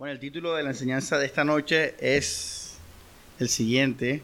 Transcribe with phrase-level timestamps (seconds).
[0.00, 2.78] Bueno, el título de la enseñanza de esta noche es
[3.38, 4.22] el siguiente,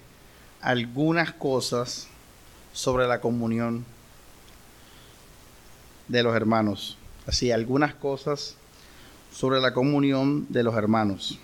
[0.63, 2.09] algunas cosas
[2.73, 3.85] sobre la comunión
[6.09, 6.97] de los hermanos.
[7.27, 8.57] Así, algunas cosas
[9.31, 11.39] sobre la comunión de los hermanos.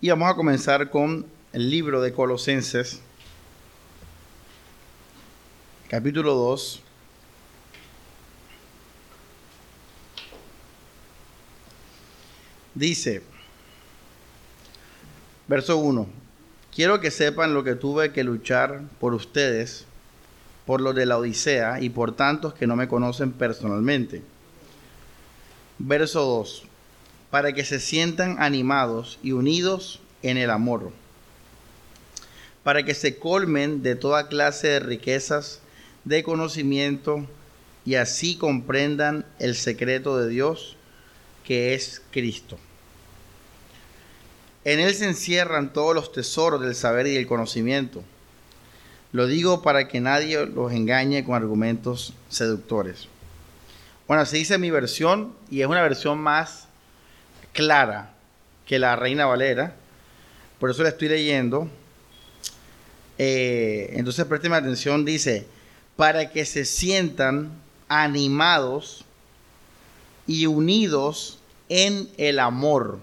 [0.00, 3.00] Y vamos a comenzar con el libro de Colosenses,
[5.88, 6.82] capítulo 2
[12.74, 13.22] Dice,
[15.46, 16.08] verso 1,
[16.74, 19.84] quiero que sepan lo que tuve que luchar por ustedes,
[20.64, 24.22] por lo de la Odisea y por tantos que no me conocen personalmente.
[25.78, 26.64] Verso 2,
[27.30, 30.92] para que se sientan animados y unidos en el amor,
[32.62, 35.60] para que se colmen de toda clase de riquezas,
[36.04, 37.26] de conocimiento,
[37.84, 40.76] y así comprendan el secreto de Dios
[41.44, 42.58] que es Cristo.
[44.64, 48.04] En Él se encierran todos los tesoros del saber y del conocimiento.
[49.12, 53.08] Lo digo para que nadie los engañe con argumentos seductores.
[54.06, 56.68] Bueno, así dice mi versión y es una versión más
[57.52, 58.14] clara
[58.66, 59.74] que la Reina Valera.
[60.58, 61.68] Por eso la estoy leyendo.
[63.18, 65.46] Eh, entonces presten atención, dice,
[65.96, 67.50] para que se sientan
[67.88, 69.04] animados
[70.26, 72.98] y unidos en el amor,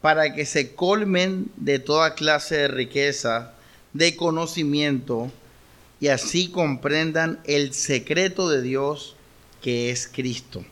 [0.00, 3.54] para que se colmen de toda clase de riqueza,
[3.92, 5.30] de conocimiento,
[6.00, 9.14] y así comprendan el secreto de Dios
[9.62, 10.64] que es Cristo.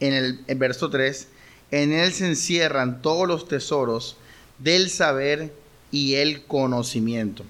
[0.00, 1.28] En el, verso 3,
[1.70, 4.16] en él se encierran todos los tesoros
[4.58, 5.52] del saber
[5.90, 7.44] y el conocimiento.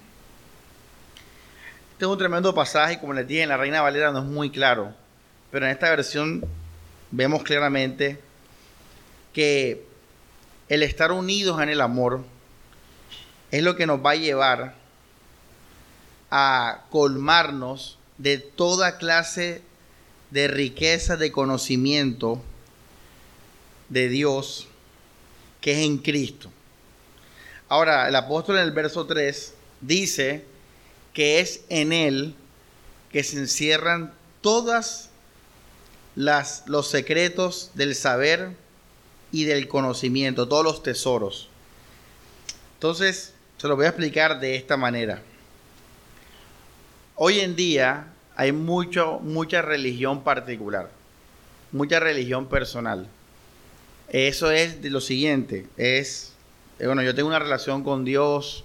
[1.92, 4.50] Este es un tremendo pasaje, como les dije en la Reina Valera no es muy
[4.50, 4.92] claro,
[5.52, 6.42] pero en esta versión
[7.10, 8.18] vemos claramente
[9.34, 9.84] que
[10.70, 12.24] el estar unidos en el amor
[13.50, 14.74] es lo que nos va a llevar
[16.30, 19.60] a colmarnos de toda clase
[20.30, 22.42] de riqueza de conocimiento
[23.90, 24.68] de Dios
[25.60, 26.50] que es en Cristo.
[27.68, 30.46] Ahora, el apóstol en el verso 3 dice
[31.12, 32.34] que es en Él
[33.10, 35.11] que se encierran todas
[36.14, 38.50] las, los secretos del saber
[39.30, 41.48] y del conocimiento, todos los tesoros.
[42.74, 45.22] Entonces, se lo voy a explicar de esta manera.
[47.14, 48.06] Hoy en día
[48.36, 50.90] hay mucho, mucha religión particular,
[51.70, 53.06] mucha religión personal.
[54.08, 56.32] Eso es de lo siguiente, es,
[56.78, 58.64] eh, bueno, yo tengo una relación con Dios,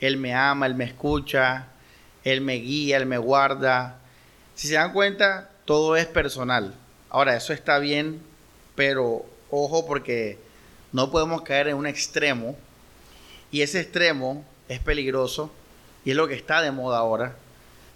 [0.00, 1.66] Él me ama, Él me escucha,
[2.24, 3.98] Él me guía, Él me guarda.
[4.54, 6.74] Si se dan cuenta, todo es personal.
[7.10, 8.22] Ahora, eso está bien,
[8.74, 10.38] pero ojo porque
[10.92, 12.56] no podemos caer en un extremo
[13.50, 15.52] y ese extremo es peligroso
[16.06, 17.36] y es lo que está de moda ahora,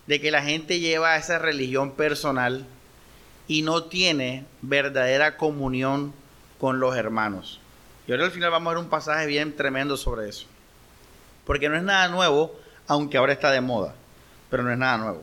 [0.07, 2.67] de que la gente lleva esa religión personal
[3.49, 6.13] y no tiene verdadera comunión
[6.61, 7.59] con los hermanos.
[8.07, 10.45] Y ahora al final vamos a ver un pasaje bien tremendo sobre eso.
[11.47, 12.55] Porque no es nada nuevo,
[12.87, 13.95] aunque ahora está de moda,
[14.51, 15.23] pero no es nada nuevo.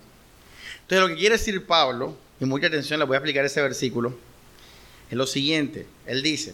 [0.82, 4.18] Entonces lo que quiere decir Pablo y mucha atención, les voy a explicar ese versículo,
[5.10, 5.88] es lo siguiente.
[6.06, 6.54] Él dice,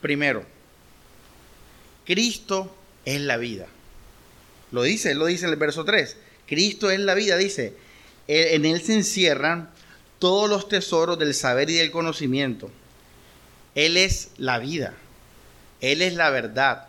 [0.00, 0.44] primero,
[2.04, 2.74] Cristo
[3.04, 3.66] es la vida.
[4.72, 6.16] Lo dice, él lo dice en el verso 3.
[6.46, 7.74] Cristo es la vida, dice.
[8.26, 9.70] En él se encierran
[10.18, 12.70] todos los tesoros del saber y del conocimiento.
[13.74, 14.94] Él es la vida.
[15.80, 16.88] Él es la verdad.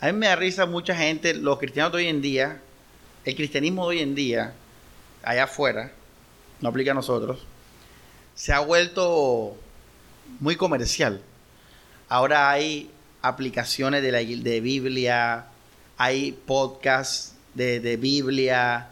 [0.00, 2.60] A mí me da risa mucha gente, los cristianos de hoy en día,
[3.24, 4.54] el cristianismo de hoy en día,
[5.22, 5.92] allá afuera,
[6.60, 7.46] no aplica a nosotros,
[8.34, 9.56] se ha vuelto
[10.40, 11.20] muy comercial.
[12.08, 12.90] Ahora hay
[13.22, 15.46] aplicaciones de, la, de Biblia,
[15.96, 18.88] hay podcasts de, de Biblia,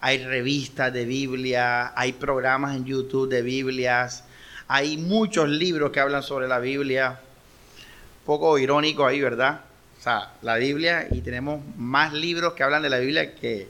[0.00, 4.24] hay revistas de Biblia, hay programas en YouTube de Biblias,
[4.66, 7.20] hay muchos libros que hablan sobre la Biblia.
[8.26, 9.60] Poco irónico ahí, ¿verdad?
[9.98, 13.68] O sea, la Biblia y tenemos más libros que hablan de la Biblia que...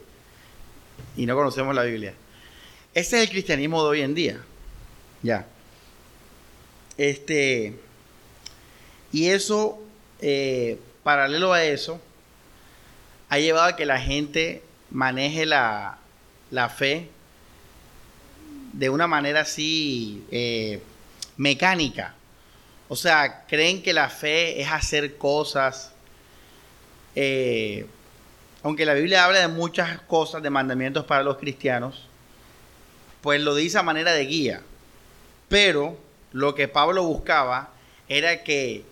[1.15, 2.13] y no conocemos la Biblia.
[2.93, 4.39] Ese es el cristianismo de hoy en día.
[5.21, 5.45] Ya.
[6.97, 7.79] Este.
[9.11, 9.79] Y eso,
[10.21, 12.01] eh, paralelo a eso,
[13.29, 15.97] ha llevado a que la gente maneje la,
[16.75, 17.09] fe
[18.73, 20.81] de una manera así eh,
[21.37, 22.15] mecánica.
[22.87, 25.91] O sea, creen que la fe es hacer cosas.
[27.15, 27.85] Eh,
[28.63, 32.08] aunque la Biblia habla de muchas cosas, de mandamientos para los cristianos,
[33.21, 34.61] pues lo dice a manera de guía.
[35.47, 35.97] Pero
[36.31, 37.71] lo que Pablo buscaba
[38.07, 38.83] era que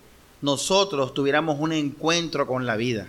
[0.42, 3.06] nosotros tuviéramos un encuentro con la vida.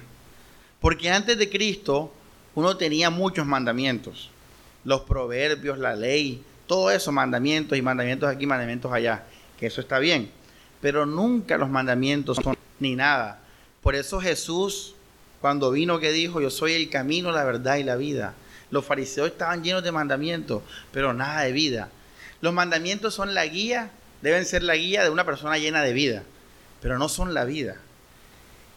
[0.80, 2.12] Porque antes de Cristo
[2.56, 4.30] uno tenía muchos mandamientos.
[4.84, 9.26] Los proverbios, la ley, todo eso, mandamientos y mandamientos aquí, mandamientos allá.
[9.60, 10.32] Que eso está bien.
[10.82, 13.42] Pero nunca los mandamientos son ni nada.
[13.82, 14.96] Por eso Jesús,
[15.42, 18.34] cuando vino, que dijo, yo soy el camino, la verdad y la vida.
[18.72, 21.90] Los fariseos estaban llenos de mandamientos, pero nada de vida.
[22.42, 26.24] Los mandamientos son la guía, deben ser la guía de una persona llena de vida,
[26.82, 27.78] pero no son la vida.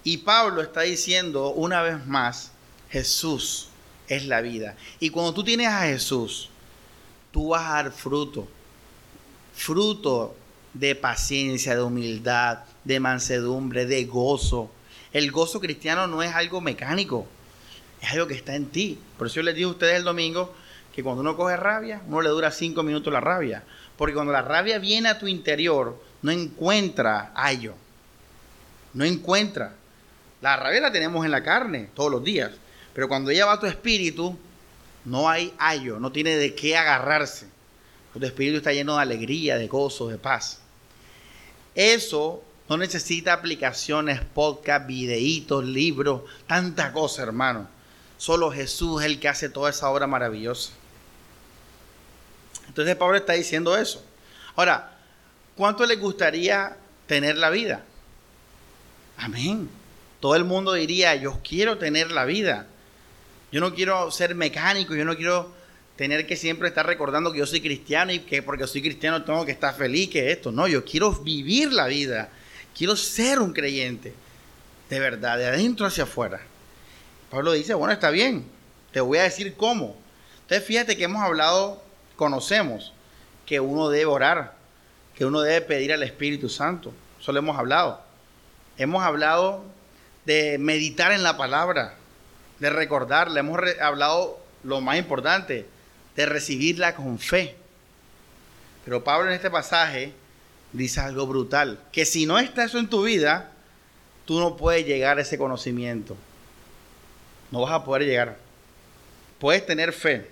[0.05, 2.53] Y Pablo está diciendo una vez más,
[2.91, 3.69] Jesús
[4.09, 4.77] es la vida.
[5.01, 6.51] Y cuando tú tienes a Jesús,
[7.31, 8.49] tú vas a dar fruto.
[9.55, 10.35] Fruto
[10.75, 14.71] de paciencia, de humildad, de mansedumbre, de gozo.
[15.13, 17.27] El gozo cristiano no es algo mecánico,
[18.03, 18.99] es algo que está en ti.
[19.17, 20.53] Por eso yo les digo a ustedes el domingo
[20.93, 23.63] que cuando uno coge rabia, uno le dura cinco minutos la rabia.
[23.97, 27.75] Porque cuando la rabia viene a tu interior, no encuentra ayo.
[28.93, 29.75] No encuentra.
[30.41, 32.51] La rabia la tenemos en la carne todos los días.
[32.93, 34.37] Pero cuando ella va a tu espíritu,
[35.05, 37.47] no hay ayo, no tiene de qué agarrarse.
[38.13, 40.61] Tu espíritu está lleno de alegría, de gozo, de paz.
[41.75, 47.69] Eso no necesita aplicaciones, podcast, videitos, libros, tanta cosa, hermano.
[48.23, 50.71] Solo Jesús es el que hace toda esa obra maravillosa.
[52.69, 54.01] Entonces Pablo está diciendo eso.
[54.55, 54.97] Ahora,
[55.57, 56.77] ¿cuánto le gustaría
[57.09, 57.83] tener la vida?
[59.17, 59.69] Amén.
[60.21, 62.69] Todo el mundo diría, yo quiero tener la vida.
[63.51, 65.53] Yo no quiero ser mecánico, yo no quiero
[65.97, 69.45] tener que siempre estar recordando que yo soy cristiano y que porque soy cristiano tengo
[69.45, 70.53] que estar feliz, que esto.
[70.53, 72.29] No, yo quiero vivir la vida.
[72.73, 74.15] Quiero ser un creyente.
[74.89, 76.41] De verdad, de adentro hacia afuera.
[77.33, 78.45] Pablo dice, bueno, está bien.
[78.93, 79.97] Te voy a decir cómo.
[80.43, 81.83] Entonces fíjate que hemos hablado
[82.15, 82.93] conocemos
[83.47, 84.55] que uno debe orar,
[85.15, 86.93] que uno debe pedir al Espíritu Santo.
[87.19, 88.03] Eso lo hemos hablado.
[88.77, 89.65] Hemos hablado
[90.27, 91.95] de meditar en la palabra,
[92.59, 93.41] de recordarla.
[93.41, 95.67] Hemos hablado lo más importante,
[96.15, 97.57] de recibirla con fe.
[98.85, 100.13] Pero Pablo en este pasaje
[100.75, 103.53] dice algo brutal, que si no está eso en tu vida,
[104.27, 106.15] tú no puedes llegar a ese conocimiento.
[107.53, 108.37] No vas a poder llegar.
[109.39, 110.29] Puedes tener fe,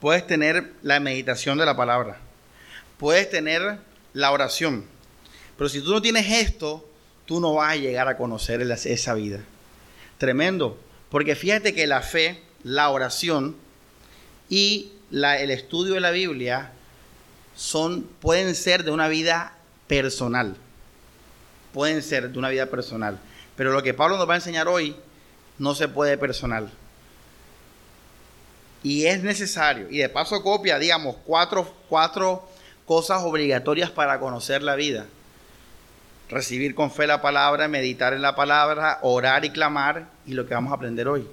[0.00, 2.18] puedes tener la meditación de la palabra,
[2.98, 3.78] puedes tener
[4.12, 4.86] la oración,
[5.56, 6.86] pero si tú no tienes esto,
[7.26, 9.40] tú no vas a llegar a conocer esa vida.
[10.18, 10.78] Tremendo,
[11.10, 13.56] porque fíjate que la fe, la oración
[14.48, 16.72] y el estudio de la Biblia
[17.56, 19.56] son, pueden ser de una vida
[19.86, 20.56] personal.
[21.72, 23.18] Pueden ser de una vida personal.
[23.56, 24.96] Pero lo que Pablo nos va a enseñar hoy
[25.58, 26.70] no se puede personal
[28.84, 29.88] y es necesario.
[29.90, 32.46] Y de paso copia, digamos, cuatro, cuatro
[32.86, 35.06] cosas obligatorias para conocer la vida.
[36.28, 40.54] Recibir con fe la palabra, meditar en la palabra, orar y clamar, y lo que
[40.54, 41.26] vamos a aprender hoy.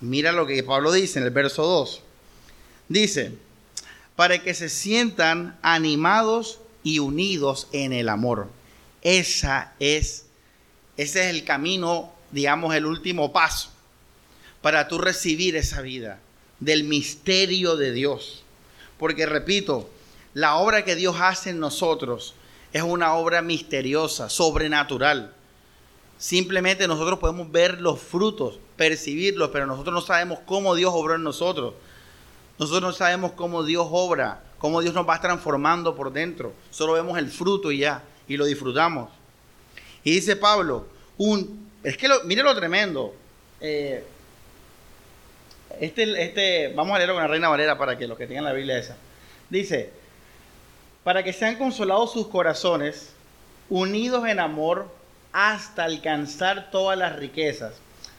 [0.00, 2.02] Mira lo que Pablo dice en el verso 2.
[2.88, 3.32] Dice,
[4.16, 8.48] para que se sientan animados y unidos en el amor.
[9.02, 10.24] Esa es,
[10.96, 13.70] ese es el camino, digamos, el último paso
[14.62, 16.20] para tú recibir esa vida
[16.60, 18.42] del misterio de Dios.
[18.98, 19.88] Porque repito,
[20.34, 22.34] la obra que Dios hace en nosotros
[22.72, 25.32] es una obra misteriosa, sobrenatural.
[26.18, 31.22] Simplemente nosotros podemos ver los frutos, percibirlos, pero nosotros no sabemos cómo Dios obró en
[31.22, 31.74] nosotros.
[32.58, 36.52] Nosotros no sabemos cómo Dios obra, cómo Dios nos va transformando por dentro.
[36.70, 39.10] Solo vemos el fruto y ya, y lo disfrutamos.
[40.02, 43.14] Y dice Pablo, un, es que lo, mire lo tremendo.
[43.60, 44.04] Eh,
[45.80, 48.52] este, este, vamos a leerlo con la Reina Valera para que los que tengan la
[48.52, 48.96] Biblia esa.
[49.48, 49.90] Dice,
[51.04, 53.12] para que sean consolados sus corazones,
[53.68, 54.88] unidos en amor
[55.32, 57.74] hasta alcanzar todas las riquezas.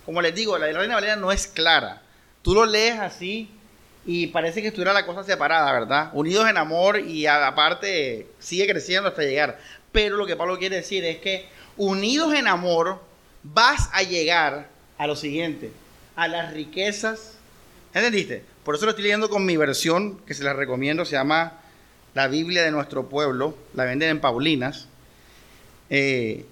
[0.05, 2.01] Como les digo, la Reina Valera no es clara.
[2.41, 3.49] Tú lo lees así
[4.05, 6.09] y parece que estuviera la cosa separada, ¿verdad?
[6.13, 9.59] Unidos en amor y aparte sigue creciendo hasta llegar.
[9.91, 11.47] Pero lo que Pablo quiere decir es que
[11.77, 13.08] unidos en amor
[13.43, 15.71] vas a llegar a lo siguiente,
[16.15, 17.39] a las riquezas
[17.93, 18.43] ¿Entendiste?
[18.63, 21.59] Por eso lo estoy leyendo con mi versión, que se la recomiendo, se llama
[22.13, 24.87] La Biblia de nuestro pueblo, la venden en Paulinas.
[25.89, 26.45] Eh,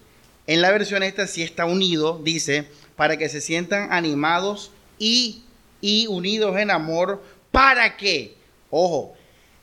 [0.47, 5.43] en la versión esta sí está unido, dice, para que se sientan animados y,
[5.79, 8.35] y unidos en amor, para que,
[8.71, 9.15] ojo,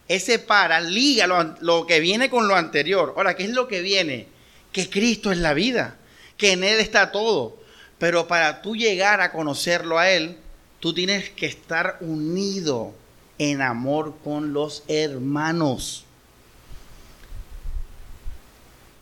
[0.06, 3.14] ese para liga lo, lo que viene con lo anterior.
[3.16, 4.28] Ahora, ¿qué es lo que viene?
[4.70, 5.96] Que Cristo es la vida,
[6.36, 7.56] que en Él está todo.
[7.98, 10.38] Pero para tú llegar a conocerlo a Él,
[10.84, 12.92] Tú tienes que estar unido
[13.38, 16.04] en amor con los hermanos.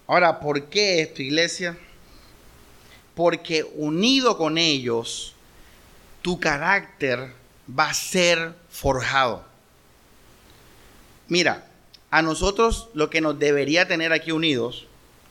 [0.07, 1.77] Ahora, ¿por qué esto, iglesia?
[3.17, 5.35] Porque unido con ellos,
[6.23, 7.33] tu carácter
[7.69, 9.45] va a ser forjado.
[11.27, 11.69] Mira,
[12.12, 14.87] a nosotros lo que nos debería tener aquí unidos,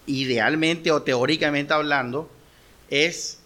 [0.05, 2.29] idealmente o teóricamente hablando,
[2.89, 3.39] es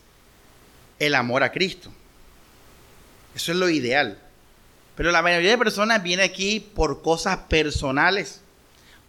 [0.99, 1.91] el amor a Cristo.
[3.35, 4.17] Eso es lo ideal.
[4.95, 8.41] Pero la mayoría de personas viene aquí por cosas personales,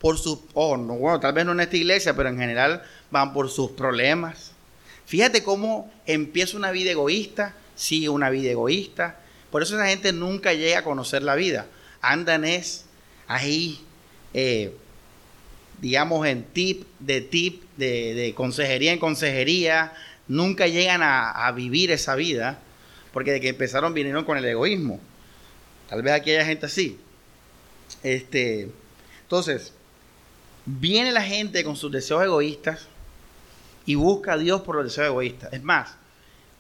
[0.01, 3.33] por sus, oh, no, bueno, tal vez no en esta iglesia, pero en general van
[3.33, 4.53] por sus problemas.
[5.07, 9.21] Fíjate cómo empieza una vida egoísta, sigue una vida egoísta.
[9.51, 11.67] Por eso esa gente nunca llega a conocer la vida.
[12.01, 12.87] Andan es
[13.29, 13.81] ahí,
[14.35, 14.77] eh,
[15.81, 19.93] digamos, en tip de tip, de, consejería en consejería.
[20.29, 22.59] Nunca llegan a, vivir esa vida,
[23.13, 25.01] porque de que empezaron vinieron con el egoísmo.
[25.89, 26.99] Tal vez aquí haya gente así.
[28.03, 28.71] Este,
[29.23, 29.73] entonces,
[30.65, 32.89] viene la gente con sus deseos egoístas
[33.87, 35.53] y busca a Dios por los deseos egoístas.
[35.53, 35.95] Es más,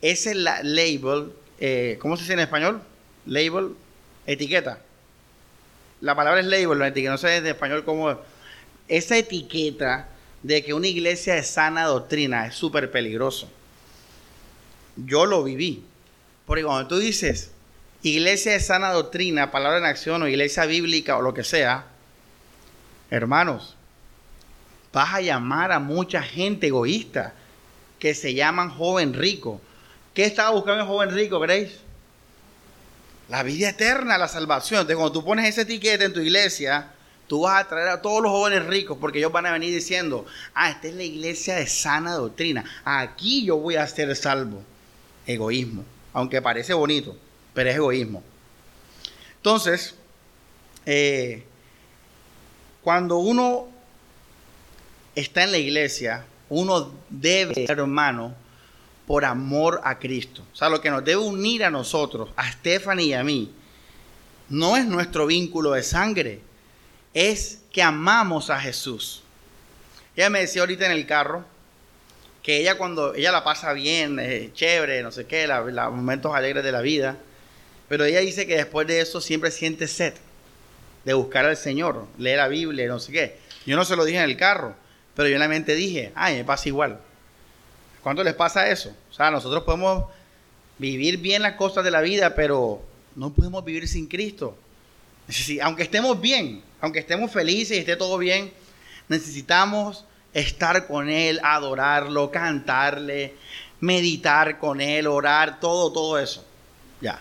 [0.00, 2.80] ese es la label, eh, ¿cómo se dice en español?
[3.26, 3.75] Label,
[4.26, 4.78] etiqueta.
[6.00, 8.16] La palabra es label, la etiqueta, no sé en español cómo.
[8.88, 10.09] Esa etiqueta
[10.43, 13.50] de que una iglesia de sana doctrina es súper peligroso.
[14.97, 15.85] Yo lo viví.
[16.47, 17.50] Porque cuando tú dices,
[18.02, 21.87] iglesia de sana doctrina, palabra en acción o iglesia bíblica o lo que sea,
[23.11, 23.76] hermanos,
[24.93, 27.35] vas a llamar a mucha gente egoísta
[27.99, 29.61] que se llaman joven rico.
[30.14, 31.78] ¿Qué estaba buscando el joven rico, Grace?
[33.28, 34.83] La vida eterna, la salvación.
[34.83, 36.93] Entonces, cuando tú pones esa etiqueta en tu iglesia,
[37.26, 40.26] tú vas a traer a todos los jóvenes ricos porque ellos van a venir diciendo,
[40.54, 42.64] ah, esta es la iglesia de sana doctrina.
[42.85, 44.62] Aquí yo voy a ser salvo.
[45.26, 45.85] Egoísmo.
[46.12, 47.16] Aunque parece bonito
[47.56, 48.23] pero es egoísmo.
[49.37, 49.95] Entonces,
[50.85, 51.42] eh,
[52.83, 53.68] cuando uno
[55.14, 58.35] está en la iglesia, uno debe ser hermano
[59.06, 60.42] por amor a Cristo.
[60.52, 63.50] O sea, lo que nos debe unir a nosotros, a Stephanie y a mí,
[64.50, 66.40] no es nuestro vínculo de sangre,
[67.16, 69.23] es que amamos a Jesús.
[70.14, 71.46] Ella me decía ahorita en el carro
[72.42, 76.73] que ella cuando ella la pasa bien, chévere, no sé qué, los momentos alegres de
[76.73, 77.16] la vida,
[77.88, 80.12] pero ella dice que después de eso siempre siente sed
[81.06, 83.38] de buscar al Señor, leer la Biblia, no sé qué.
[83.64, 84.75] Yo no se lo dije en el carro,
[85.14, 87.00] pero yo en la mente dije, ay, me pasa igual.
[88.02, 88.94] ¿Cuánto les pasa eso?
[89.11, 90.04] O sea, nosotros podemos
[90.76, 92.82] vivir bien las cosas de la vida, pero
[93.14, 94.58] no podemos vivir sin Cristo.
[95.62, 98.52] Aunque estemos bien, aunque estemos felices y esté todo bien,
[99.09, 103.35] necesitamos estar con Él, adorarlo, cantarle,
[103.80, 106.45] meditar con Él, orar, todo, todo eso.
[107.00, 107.21] Ya.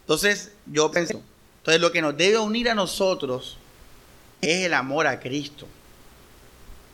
[0.00, 1.22] Entonces, yo pienso,
[1.58, 3.58] entonces lo que nos debe unir a nosotros
[4.40, 5.68] es el amor a Cristo.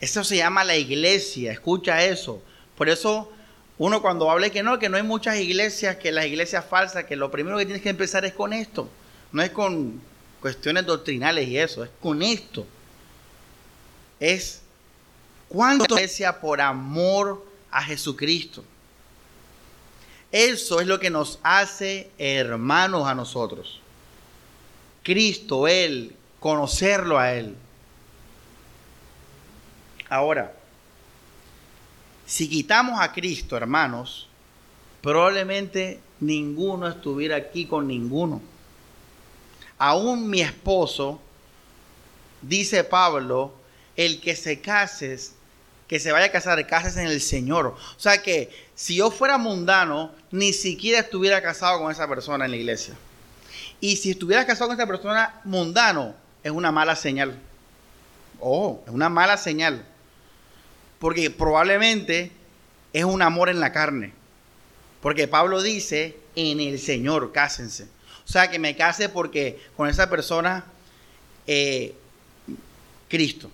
[0.00, 2.42] Eso se llama la iglesia, escucha eso.
[2.76, 3.32] Por eso
[3.78, 7.16] uno cuando habla que no, que no hay muchas iglesias, que las iglesias falsas, que
[7.16, 8.88] lo primero que tienes que empezar es con esto.
[9.32, 10.00] No es con
[10.40, 12.66] cuestiones doctrinales y eso, es con esto.
[14.20, 14.62] Es
[15.48, 18.64] cuánto iglesia por amor a Jesucristo.
[20.30, 23.80] Eso es lo que nos hace hermanos a nosotros.
[25.02, 27.56] Cristo, Él, conocerlo a Él.
[30.10, 30.54] Ahora,
[32.26, 34.28] si quitamos a Cristo, hermanos,
[35.00, 38.42] probablemente ninguno estuviera aquí con ninguno.
[39.78, 41.20] Aún mi esposo,
[42.42, 43.52] dice Pablo,
[43.96, 45.16] el que se case
[45.88, 47.66] que se vaya a casar, cases en el Señor.
[47.66, 52.50] O sea que si yo fuera mundano, ni siquiera estuviera casado con esa persona en
[52.50, 52.94] la iglesia.
[53.80, 57.38] Y si estuviera casado con esa persona mundano, es una mala señal.
[58.38, 59.84] Oh, es una mala señal.
[60.98, 62.32] Porque probablemente
[62.92, 64.12] es un amor en la carne.
[65.00, 67.88] Porque Pablo dice, en el Señor, cásense.
[68.28, 70.64] O sea, que me case porque con esa persona,
[71.46, 71.94] eh,
[73.08, 73.50] Cristo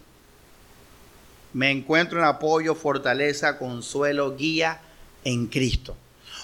[1.52, 4.80] me encuentro en apoyo, fortaleza, consuelo, guía
[5.22, 5.96] en Cristo.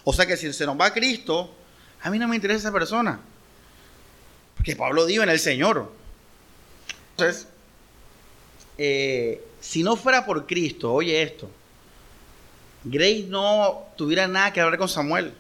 [0.05, 1.53] O sea que si se nos va Cristo,
[2.03, 3.21] a mí no me interesa esa persona.
[4.57, 5.93] Porque Pablo dijo en el Señor.
[7.11, 7.49] Entonces,
[8.79, 11.51] eh, si no fuera por Cristo, oye esto,
[12.85, 15.35] Grace no tuviera nada que hablar con Samuel.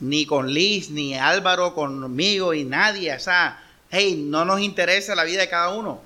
[0.00, 3.14] Ni con Liz, ni Álvaro conmigo, y nadie.
[3.14, 6.00] O sea, hey, no nos interesa la vida de cada uno.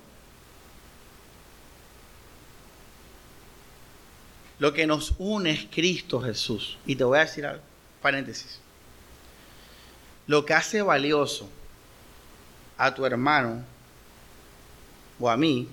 [4.58, 6.78] Lo que nos une es Cristo Jesús.
[6.86, 7.62] Y te voy a decir algo,
[8.00, 8.60] paréntesis.
[10.26, 11.48] Lo que hace valioso
[12.78, 13.64] a tu hermano
[15.18, 15.68] o a mí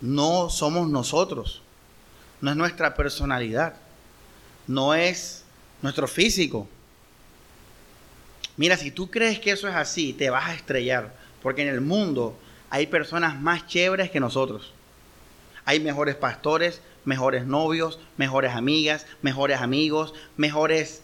[0.00, 1.62] no somos nosotros,
[2.40, 3.74] no es nuestra personalidad,
[4.66, 5.44] no es
[5.80, 6.68] nuestro físico.
[8.56, 11.80] Mira, si tú crees que eso es así, te vas a estrellar, porque en el
[11.80, 12.38] mundo
[12.70, 14.72] hay personas más chéveres que nosotros.
[15.64, 21.02] Hay mejores pastores, mejores novios, mejores amigas, mejores amigos, mejores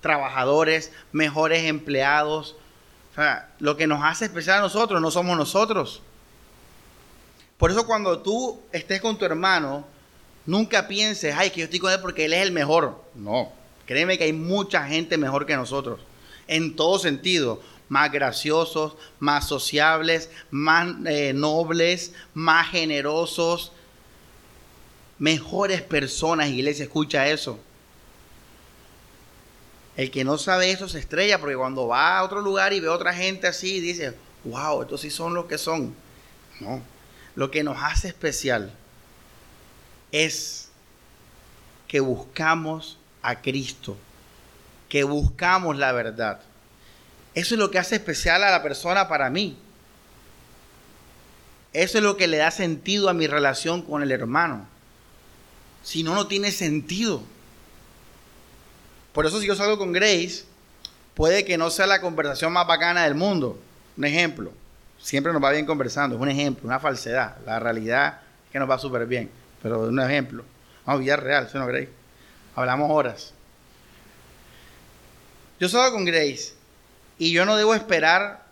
[0.00, 2.56] trabajadores, mejores empleados.
[3.12, 6.02] O sea, lo que nos hace especial a nosotros no somos nosotros.
[7.56, 9.86] Por eso cuando tú estés con tu hermano,
[10.46, 13.02] nunca pienses, ay, que yo estoy con él porque él es el mejor.
[13.14, 13.52] No,
[13.86, 16.00] créeme que hay mucha gente mejor que nosotros.
[16.46, 17.62] En todo sentido.
[17.88, 23.72] Más graciosos, más sociables, más eh, nobles, más generosos,
[25.18, 27.60] mejores personas, iglesia, escucha eso.
[29.96, 32.88] El que no sabe eso se estrella porque cuando va a otro lugar y ve
[32.88, 35.94] a otra gente así, dice, wow, estos sí son los que son.
[36.60, 36.82] No,
[37.34, 38.72] lo que nos hace especial
[40.12, 40.70] es
[41.88, 43.96] que buscamos a Cristo,
[44.92, 46.42] que buscamos la verdad.
[47.32, 49.56] Eso es lo que hace especial a la persona para mí.
[51.72, 54.66] Eso es lo que le da sentido a mi relación con el hermano.
[55.82, 57.22] Si no, no tiene sentido.
[59.14, 60.44] Por eso si yo salgo con Grace,
[61.14, 63.58] puede que no sea la conversación más bacana del mundo.
[63.96, 64.52] Un ejemplo.
[65.00, 66.16] Siempre nos va bien conversando.
[66.16, 67.38] Es un ejemplo, una falsedad.
[67.46, 69.30] La realidad es que nos va súper bien.
[69.62, 70.44] Pero un ejemplo.
[70.84, 71.88] Vamos, vida real, ¿sí no, Grace?
[72.54, 73.32] Hablamos horas.
[75.60, 76.52] Yo salgo con Grace
[77.18, 78.44] y yo no debo esperar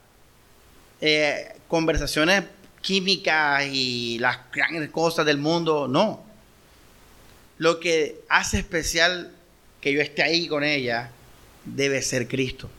[1.00, 2.44] eh, conversaciones
[2.80, 5.88] químicas y las grandes cosas del mundo.
[5.88, 6.24] No.
[7.58, 9.32] Lo que hace especial
[9.80, 11.10] que yo esté ahí con ella,
[11.64, 12.70] debe ser Cristo.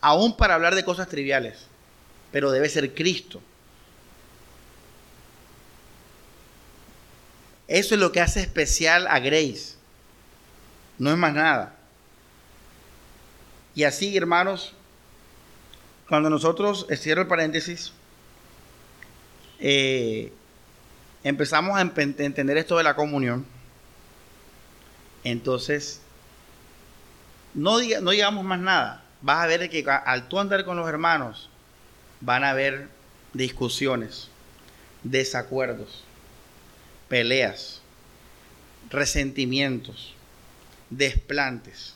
[0.00, 1.66] Aún para hablar de cosas triviales,
[2.30, 3.42] pero debe ser Cristo.
[7.66, 9.74] Eso es lo que hace especial a Grace.
[10.98, 11.77] No es más nada.
[13.78, 14.72] Y así, hermanos,
[16.08, 17.92] cuando nosotros, cierro el paréntesis,
[19.60, 20.32] eh,
[21.22, 23.46] empezamos a entender esto de la comunión,
[25.22, 26.00] entonces,
[27.54, 29.04] no, no digamos más nada.
[29.22, 31.48] Vas a ver que al tú andar con los hermanos,
[32.20, 32.88] van a haber
[33.32, 34.28] discusiones,
[35.04, 36.02] desacuerdos,
[37.08, 37.80] peleas,
[38.90, 40.14] resentimientos,
[40.90, 41.94] desplantes,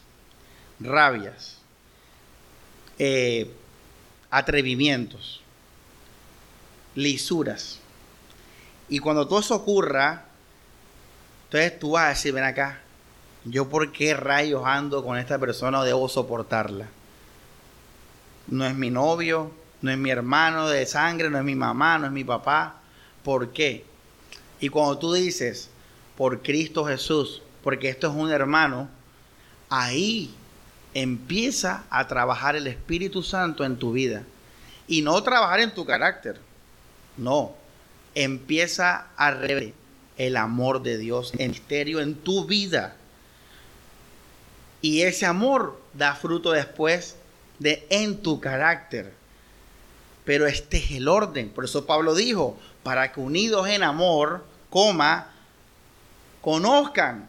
[0.79, 1.59] rabias,
[2.99, 3.51] eh,
[4.31, 5.41] atrevimientos,
[6.95, 7.81] lisuras.
[8.89, 10.27] Y cuando todo eso ocurra,
[11.45, 12.81] entonces tú vas a decir, ven acá,
[13.45, 16.89] yo por qué rayos ando con esta persona o debo soportarla.
[18.49, 22.07] No es mi novio, no es mi hermano de sangre, no es mi mamá, no
[22.07, 22.81] es mi papá.
[23.25, 23.85] ¿Por qué?
[24.61, 25.71] Y cuando tú dices,
[26.17, 28.89] por Cristo Jesús, porque esto es un hermano,
[29.69, 30.35] ahí
[30.95, 34.25] empieza a trabajar el Espíritu Santo en tu vida.
[34.87, 36.39] Y no trabajar en tu carácter.
[37.17, 37.55] No.
[38.15, 39.83] Empieza a revelar
[40.19, 42.97] el amor de Dios en misterio en tu vida.
[44.81, 47.17] Y ese amor da fruto después
[47.59, 49.13] de en tu carácter.
[50.25, 51.51] Pero este es el orden.
[51.51, 55.29] Por eso Pablo dijo, para que unidos en amor, coma,
[56.41, 57.29] conozcan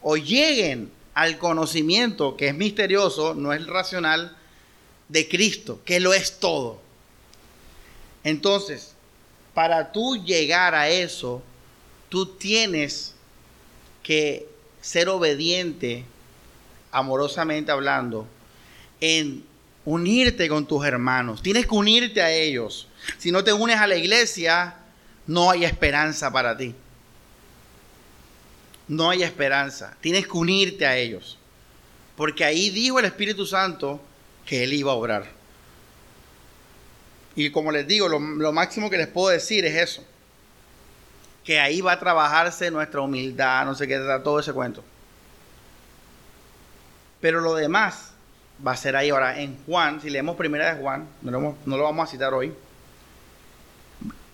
[0.00, 4.36] o lleguen al conocimiento que es misterioso, no es racional,
[5.08, 6.80] de Cristo, que lo es todo.
[8.24, 8.94] Entonces,
[9.52, 11.42] para tú llegar a eso,
[12.08, 13.14] tú tienes
[14.02, 14.48] que
[14.80, 16.04] ser obediente
[16.90, 18.26] amorosamente hablando,
[19.00, 19.44] en
[19.84, 21.42] unirte con tus hermanos.
[21.42, 22.86] Tienes que unirte a ellos.
[23.18, 24.76] Si no te unes a la iglesia,
[25.26, 26.74] no hay esperanza para ti.
[28.92, 29.96] No hay esperanza.
[30.02, 31.38] Tienes que unirte a ellos.
[32.14, 33.98] Porque ahí dijo el Espíritu Santo
[34.44, 35.24] que Él iba a obrar.
[37.34, 40.04] Y como les digo, lo, lo máximo que les puedo decir es eso.
[41.42, 44.84] Que ahí va a trabajarse nuestra humildad, no sé qué, todo ese cuento.
[47.22, 48.12] Pero lo demás
[48.64, 49.08] va a ser ahí.
[49.08, 52.52] Ahora, en Juan, si leemos primera de Juan, no lo, vamos a citar hoy.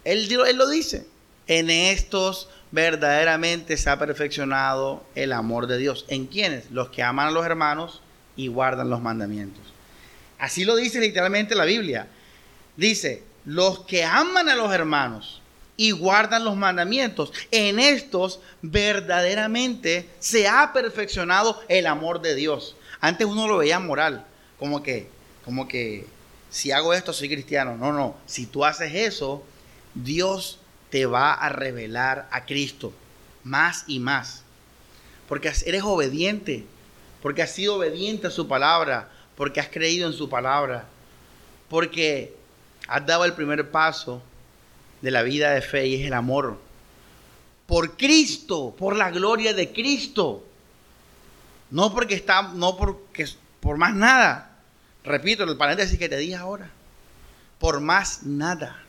[0.02, 1.06] Él, él lo dice.
[1.46, 6.04] En estos verdaderamente se ha perfeccionado el amor de Dios.
[6.08, 6.70] ¿En quiénes?
[6.70, 8.02] Los que aman a los hermanos
[8.36, 9.62] y guardan los mandamientos.
[10.38, 12.08] Así lo dice literalmente la Biblia.
[12.76, 15.42] Dice, los que aman a los hermanos
[15.76, 17.32] y guardan los mandamientos.
[17.50, 22.76] En estos verdaderamente se ha perfeccionado el amor de Dios.
[23.00, 24.26] Antes uno lo veía moral,
[24.58, 25.08] como que,
[25.44, 26.06] como que
[26.50, 27.76] si hago esto soy cristiano.
[27.76, 29.44] No, no, si tú haces eso,
[29.94, 30.57] Dios
[30.90, 32.92] te va a revelar a Cristo
[33.44, 34.42] más y más.
[35.28, 36.64] Porque eres obediente,
[37.22, 40.86] porque has sido obediente a su palabra, porque has creído en su palabra,
[41.68, 42.34] porque
[42.86, 44.22] has dado el primer paso
[45.02, 46.58] de la vida de fe y es el amor.
[47.66, 50.44] Por Cristo, por la gloria de Cristo.
[51.70, 53.26] No porque está, no porque
[53.60, 54.56] por más nada.
[55.04, 56.70] Repito, el paréntesis que te dije ahora.
[57.58, 58.82] Por más nada.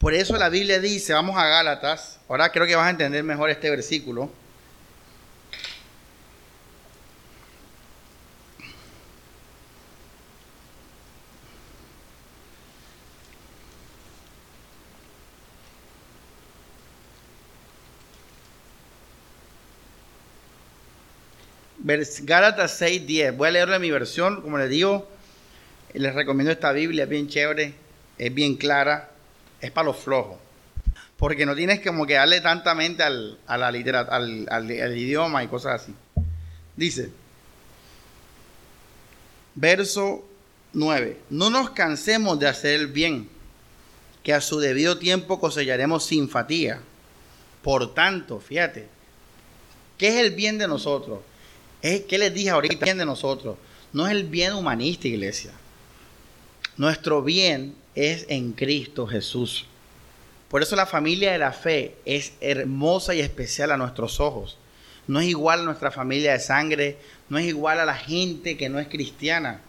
[0.00, 3.50] Por eso la Biblia dice, vamos a Gálatas, ahora creo que vas a entender mejor
[3.50, 4.30] este versículo.
[22.22, 23.36] Gálatas 6, 10.
[23.36, 25.10] Voy a leerlo en mi versión, como les digo,
[25.92, 27.74] les recomiendo esta Biblia, es bien chévere,
[28.16, 29.09] es bien clara,
[29.60, 30.38] es para los flojos.
[31.16, 35.48] Porque no tienes como que darle tanta mente al, a la al, al idioma y
[35.48, 35.94] cosas así.
[36.76, 37.10] Dice,
[39.54, 40.24] verso
[40.72, 43.28] 9, no nos cansemos de hacer el bien,
[44.22, 46.80] que a su debido tiempo cosecharemos sin fatiga.
[47.62, 48.88] Por tanto, fíjate,
[49.98, 51.20] ¿qué es el bien de nosotros?
[51.82, 52.84] ¿Qué les dije ahorita?
[52.84, 53.56] bien de nosotros.
[53.92, 55.52] No es el bien humanista, iglesia.
[56.76, 59.66] Nuestro bien es en Cristo Jesús.
[60.48, 64.58] Por eso la familia de la fe es hermosa y especial a nuestros ojos.
[65.06, 68.68] No es igual a nuestra familia de sangre, no es igual a la gente que
[68.68, 69.60] no es cristiana.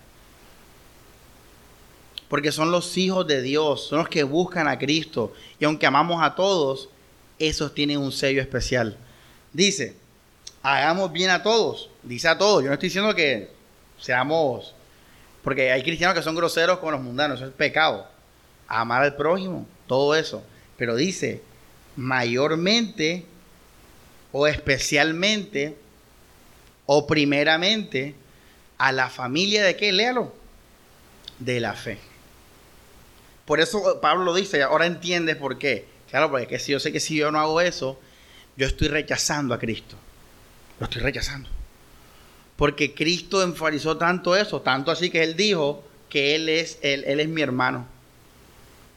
[2.30, 5.34] Porque son los hijos de Dios, son los que buscan a Cristo.
[5.60, 6.90] Y aunque amamos a todos,
[7.38, 8.98] esos tienen un sello especial.
[9.54, 9.96] Dice,
[10.64, 11.90] hagamos bien a todos.
[12.04, 12.64] Dice a todos.
[12.64, 13.52] Yo no estoy diciendo que
[14.00, 14.74] seamos.
[15.44, 17.40] Porque hay cristianos que son groseros con los mundanos.
[17.40, 18.08] Eso es pecado.
[18.80, 19.68] Amar al prójimo.
[19.88, 20.44] Todo eso.
[20.78, 21.42] Pero dice
[21.96, 23.26] mayormente
[24.32, 25.76] o especialmente
[26.86, 28.16] o primeramente
[28.78, 29.92] a la familia de qué?
[29.92, 30.34] Léalo.
[31.40, 31.98] De la fe.
[33.46, 35.86] Por eso Pablo lo dice, ahora entiendes por qué.
[36.10, 38.00] Claro, porque si yo sé que si yo no hago eso,
[38.56, 39.96] yo estoy rechazando a Cristo.
[40.80, 41.50] Lo estoy rechazando.
[42.56, 47.20] Porque Cristo enfatizó tanto eso, tanto así que Él dijo que Él es, él, él
[47.20, 47.88] es mi hermano.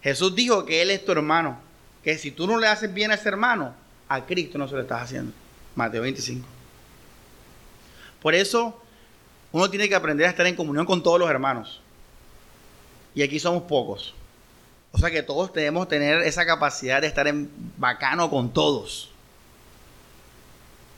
[0.05, 1.59] Jesús dijo que Él es tu hermano.
[2.05, 3.75] Que si tú no le haces bien a ese hermano,
[4.09, 5.33] a Cristo no se lo estás haciendo.
[5.75, 6.47] Mateo 25.
[8.23, 8.81] Por eso
[9.51, 11.81] uno tiene que aprender a estar en comunión con todos los hermanos.
[13.17, 14.15] Y aquí somos pocos.
[14.93, 19.11] O sea que todos tenemos que tener esa capacidad de estar en bacano con todos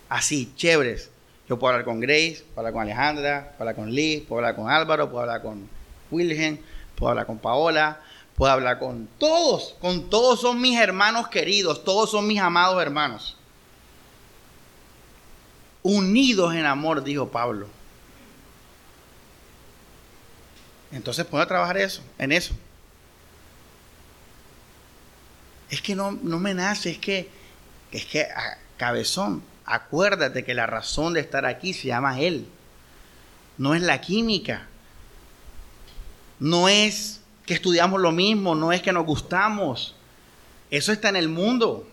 [0.09, 1.11] así, chéveres.
[1.49, 4.57] Yo puedo hablar con Grace, puedo hablar con Alejandra, puedo hablar con Liz, puedo hablar
[4.57, 5.69] con Álvaro, puedo hablar con
[6.11, 6.59] Wilhelm,
[6.97, 8.01] puedo hablar con Paola,
[8.37, 13.37] puedo hablar con todos, con todos son mis hermanos queridos, todos son mis amados hermanos.
[15.83, 17.69] Unidos en amor, dijo Pablo.
[20.93, 22.55] Entonces puedo trabajar eso, en eso.
[25.71, 27.31] Es que no, no me nace, es que,
[27.91, 32.47] es que, ah, cabezón, acuérdate que la razón de estar aquí se llama Él.
[33.57, 34.67] No es la química.
[36.39, 39.95] No es que estudiamos lo mismo, no es que nos gustamos.
[40.71, 41.87] Eso está en el mundo.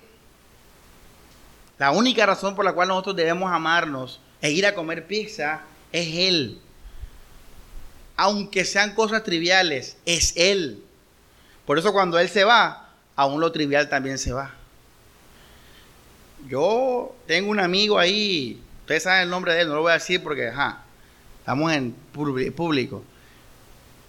[1.78, 5.62] La única razón por la cual nosotros debemos amarnos e ir a comer pizza
[5.92, 6.60] es Él.
[8.16, 10.84] Aunque sean cosas triviales, es Él.
[11.66, 14.54] Por eso cuando Él se va, aún lo trivial también se va.
[16.48, 19.96] Yo tengo un amigo ahí, ustedes saben el nombre de él, no lo voy a
[19.96, 20.84] decir porque, ajá,
[21.40, 23.04] estamos en público.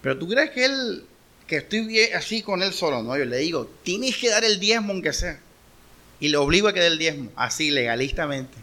[0.03, 1.07] Pero tú crees que él,
[1.47, 4.93] que estoy así con él solo, no, yo le digo, tienes que dar el diezmo
[4.93, 5.39] aunque sea.
[6.21, 8.57] Y le obligo a que dé el diezmo, así legalistamente.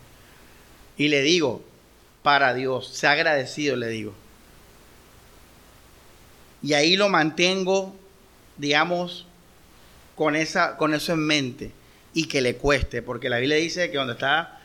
[0.97, 1.63] Y le digo,
[2.23, 4.13] para Dios, sea agradecido, le digo.
[6.63, 7.95] Y ahí lo mantengo,
[8.57, 9.25] digamos,
[10.15, 11.71] con, esa, con eso en mente
[12.13, 14.59] y que le cueste, porque la Biblia dice que donde está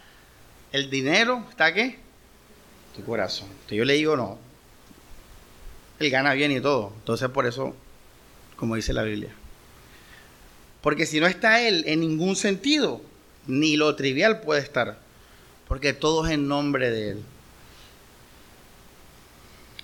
[0.73, 1.99] el dinero, ¿está qué?
[2.95, 3.49] Tu corazón.
[3.49, 4.39] Entonces yo le digo, no,
[5.99, 6.93] él gana bien y todo.
[6.99, 7.75] Entonces por eso,
[8.57, 9.31] como dice la Biblia.
[10.83, 13.03] Porque si no está él en ningún sentido,
[13.47, 14.99] ni lo trivial puede estar,
[15.69, 17.23] porque todo es en nombre de él.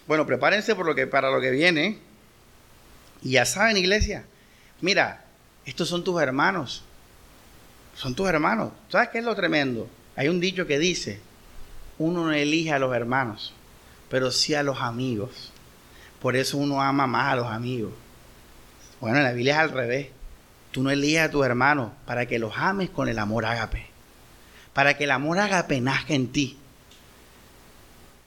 [0.06, 1.98] Bueno, prepárense para lo que viene.
[3.22, 4.24] Y ya saben, iglesia,
[4.80, 5.24] mira,
[5.64, 6.84] estos son tus hermanos
[7.96, 8.72] son tus hermanos.
[8.88, 9.88] ¿Sabes qué es lo tremendo?
[10.16, 11.20] Hay un dicho que dice,
[11.98, 13.52] uno no elige a los hermanos,
[14.08, 15.50] pero sí a los amigos.
[16.20, 17.92] Por eso uno ama más a los amigos.
[19.02, 20.06] Bueno, en la Biblia es al revés.
[20.70, 23.88] Tú no eliges a tus hermanos para que los ames con el amor ágape.
[24.74, 26.56] Para que el amor ágape nazca en ti.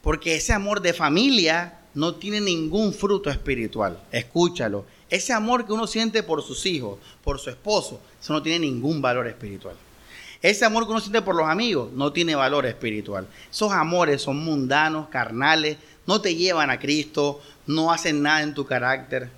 [0.01, 4.01] Porque ese amor de familia no tiene ningún fruto espiritual.
[4.11, 4.85] Escúchalo.
[5.09, 9.01] Ese amor que uno siente por sus hijos, por su esposo, eso no tiene ningún
[9.01, 9.77] valor espiritual.
[10.41, 13.25] Ese amor que uno siente por los amigos no tiene valor espiritual.
[13.49, 18.65] Esos amores son mundanos, carnales, no te llevan a Cristo, no hacen nada en tu
[18.65, 19.29] carácter.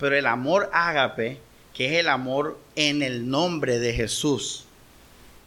[0.00, 1.38] Pero el amor ágape,
[1.74, 4.64] que es el amor en el nombre de Jesús,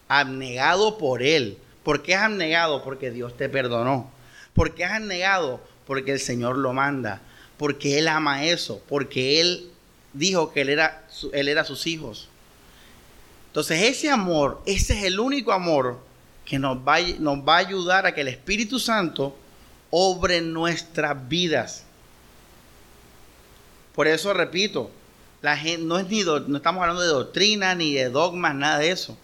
[0.07, 1.57] abnegado por Él.
[1.83, 2.83] ¿Por qué es abnegado?
[2.83, 4.11] Porque Dios te perdonó.
[4.53, 5.59] ¿Por qué es abnegado?
[5.87, 7.19] Porque el Señor lo manda.
[7.57, 8.81] Porque Él ama eso.
[8.87, 9.71] Porque Él
[10.13, 12.29] dijo que Él era, él era sus hijos.
[13.47, 15.99] Entonces ese amor, ese es el único amor
[16.45, 19.35] que nos va, nos va a ayudar a que el Espíritu Santo
[19.89, 21.85] obre nuestras vidas.
[23.93, 24.91] Por eso repito,
[25.41, 28.91] la gente, no, es ni no estamos hablando de doctrina ni de dogmas, nada de
[28.91, 29.17] eso.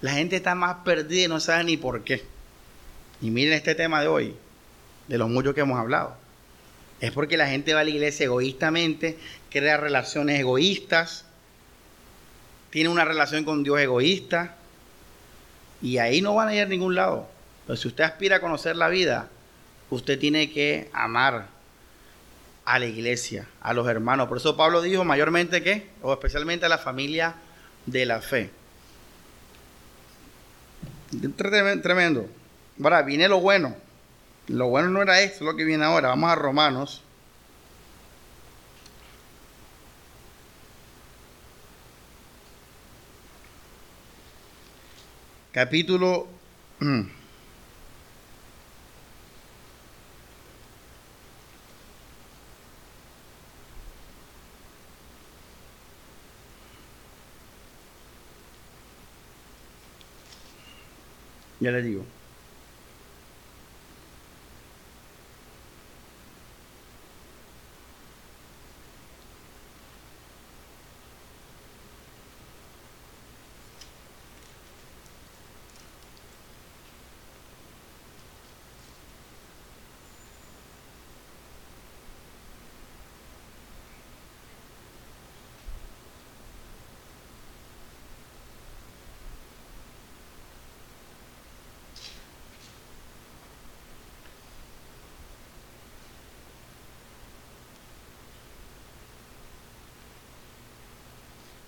[0.00, 2.24] La gente está más perdida y no sabe ni por qué.
[3.20, 4.36] Y miren este tema de hoy,
[5.08, 6.16] de los muchos que hemos hablado.
[7.00, 9.18] Es porque la gente va a la iglesia egoístamente,
[9.50, 11.24] crea relaciones egoístas,
[12.70, 14.56] tiene una relación con Dios egoísta,
[15.80, 17.28] y ahí no van a ir a ningún lado.
[17.66, 19.28] Pero si usted aspira a conocer la vida,
[19.90, 21.48] usted tiene que amar
[22.64, 24.28] a la iglesia, a los hermanos.
[24.28, 27.34] Por eso Pablo dijo mayormente que, o especialmente a la familia
[27.86, 28.50] de la fe.
[31.36, 32.26] Tremendo.
[32.82, 33.76] Ahora, viene lo bueno.
[34.48, 36.08] Lo bueno no era esto, lo que viene ahora.
[36.08, 37.02] Vamos a Romanos.
[45.52, 46.26] Capítulo
[61.62, 62.04] Ya le digo.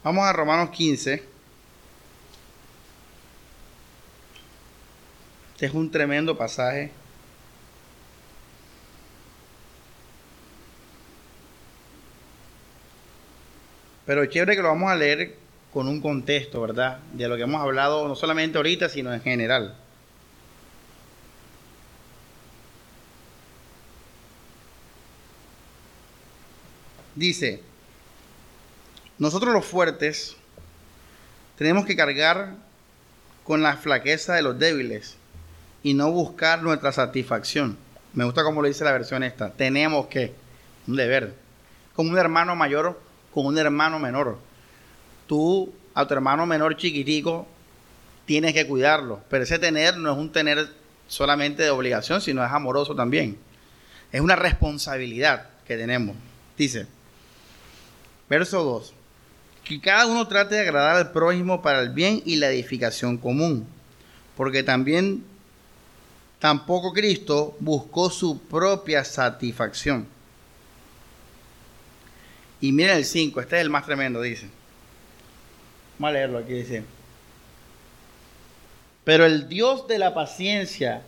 [0.05, 1.15] Vamos a Romanos 15.
[5.55, 6.93] Este es un tremendo pasaje.
[14.05, 15.37] Pero chévere que lo vamos a leer
[15.73, 16.99] con un contexto, ¿verdad?
[17.15, 19.75] De lo que hemos hablado no solamente ahorita, sino en general.
[27.15, 27.63] Dice,
[29.19, 30.37] nosotros los fuertes
[31.57, 32.57] tenemos que cargar
[33.45, 35.17] con la flaqueza de los débiles
[35.85, 37.77] y no buscar nuestra satisfacción.
[38.13, 39.53] Me gusta como lo dice la versión esta.
[39.53, 40.33] Tenemos que,
[40.89, 41.35] un deber,
[41.95, 43.01] como un hermano mayor
[43.33, 44.39] con un hermano menor.
[45.29, 47.47] Tú a tu hermano menor chiquitico
[48.27, 50.69] tienes que cuidarlo, pero ese tener no es un tener
[51.07, 53.39] solamente de obligación, sino es amoroso también.
[54.11, 56.17] Es una responsabilidad que tenemos.
[56.57, 56.87] Dice,
[58.29, 59.04] verso 2
[59.65, 63.67] que cada uno trate de agradar al prójimo para el bien y la edificación común,
[64.37, 65.25] porque también
[66.39, 70.07] tampoco Cristo buscó su propia satisfacción.
[72.61, 74.49] Y miren el 5, este es el más tremendo, dice.
[75.99, 76.85] Vamos a leerlo aquí, dice.
[79.05, 81.03] Pero el Dios de la paciencia,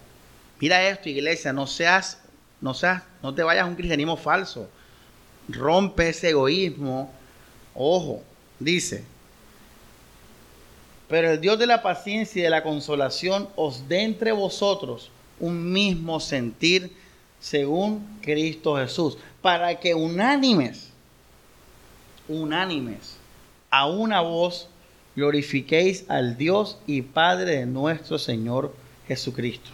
[0.61, 2.21] mira esto, iglesia, no seas,
[2.61, 4.69] no seas, no te vayas a un cristianismo falso.
[5.49, 7.13] Rompe ese egoísmo.
[7.75, 8.23] Ojo,
[8.59, 9.05] dice,
[11.09, 15.73] pero el Dios de la paciencia y de la consolación os dé entre vosotros un
[15.73, 16.93] mismo sentir
[17.39, 20.89] según Cristo Jesús, para que unánimes,
[22.29, 23.17] unánimes,
[23.71, 24.69] a una voz
[25.15, 28.75] glorifiquéis al Dios y Padre de nuestro Señor
[29.07, 29.71] Jesucristo.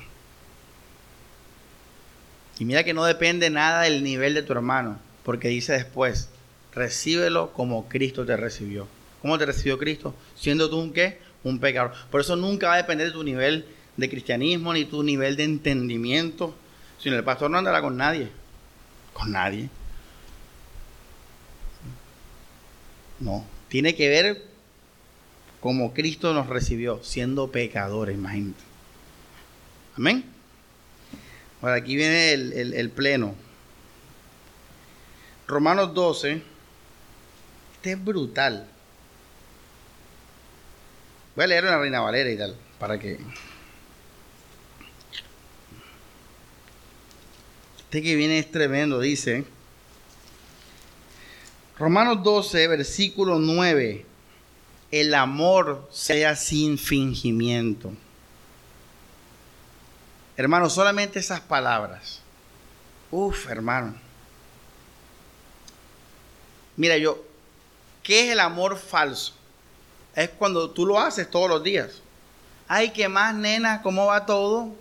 [2.59, 6.29] Y mira que no depende nada del nivel de tu hermano, porque dice después,
[6.75, 8.87] recíbelo como Cristo te recibió.
[9.21, 10.15] ¿Cómo te recibió Cristo?
[10.35, 11.19] Siendo tú un qué?
[11.45, 11.93] Un pecador.
[12.11, 15.45] Por eso nunca va a depender de tu nivel de cristianismo ni tu nivel de
[15.45, 16.55] entendimiento.
[16.99, 18.29] Sino el pastor no andará con nadie.
[19.13, 19.69] Con nadie.
[23.21, 23.45] No.
[23.69, 24.45] Tiene que ver
[25.61, 28.61] como Cristo nos recibió, siendo pecadores, imagínate.
[29.97, 30.25] Amén.
[31.61, 33.37] Ahora aquí viene el, el pleno.
[35.47, 36.43] Romanos 12.
[37.83, 38.69] Es brutal.
[41.35, 43.19] Voy a leer la Reina Valera y tal, para que...
[47.79, 49.45] Este que viene es tremendo, dice.
[51.79, 54.07] Romanos 12, versículo 9.
[54.91, 57.93] El amor sea sin fingimiento.
[60.37, 62.21] Hermano, solamente esas palabras.
[63.11, 63.95] Uf, hermano.
[66.77, 67.23] Mira, yo,
[68.03, 69.35] ¿qué es el amor falso?
[70.15, 72.01] Es cuando tú lo haces todos los días.
[72.69, 73.83] Ay, ¿qué más, nena?
[73.83, 74.75] ¿Cómo va todo?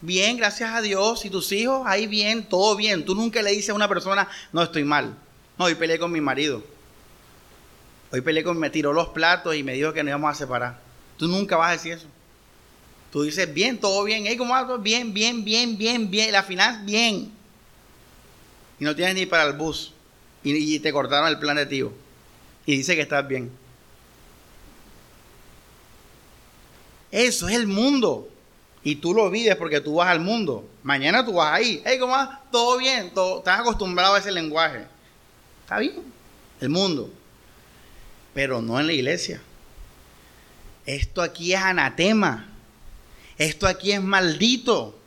[0.00, 1.24] Bien, gracias a Dios.
[1.24, 1.82] ¿Y tus hijos?
[1.86, 3.04] Ahí bien, todo bien.
[3.04, 5.16] Tú nunca le dices a una persona, no estoy mal.
[5.58, 6.62] No, hoy peleé con mi marido.
[8.12, 10.80] Hoy peleé con, me tiró los platos y me dijo que nos íbamos a separar.
[11.16, 12.06] Tú nunca vas a decir eso.
[13.12, 14.24] Tú dices, bien, todo bien.
[14.26, 14.78] Hey, ¿Cómo va todo?
[14.78, 16.32] Bien, bien, bien, bien, bien.
[16.32, 17.32] La final, bien.
[18.78, 19.92] Y no tienes ni para el bus.
[20.42, 21.92] Y, te cortaron el plan de tío.
[22.66, 23.50] Y dice que estás bien.
[27.10, 28.28] Eso es el mundo.
[28.82, 30.68] Y tú lo vives porque tú vas al mundo.
[30.82, 31.82] Mañana tú vas ahí.
[31.98, 32.38] ¿cómo vas?
[32.50, 33.12] Todo bien.
[33.12, 34.86] Todo, estás acostumbrado a ese lenguaje.
[35.62, 36.02] Está bien.
[36.60, 37.12] El mundo.
[38.32, 39.40] Pero no en la iglesia.
[40.86, 42.48] Esto aquí es anatema.
[43.36, 44.98] Esto aquí es maldito.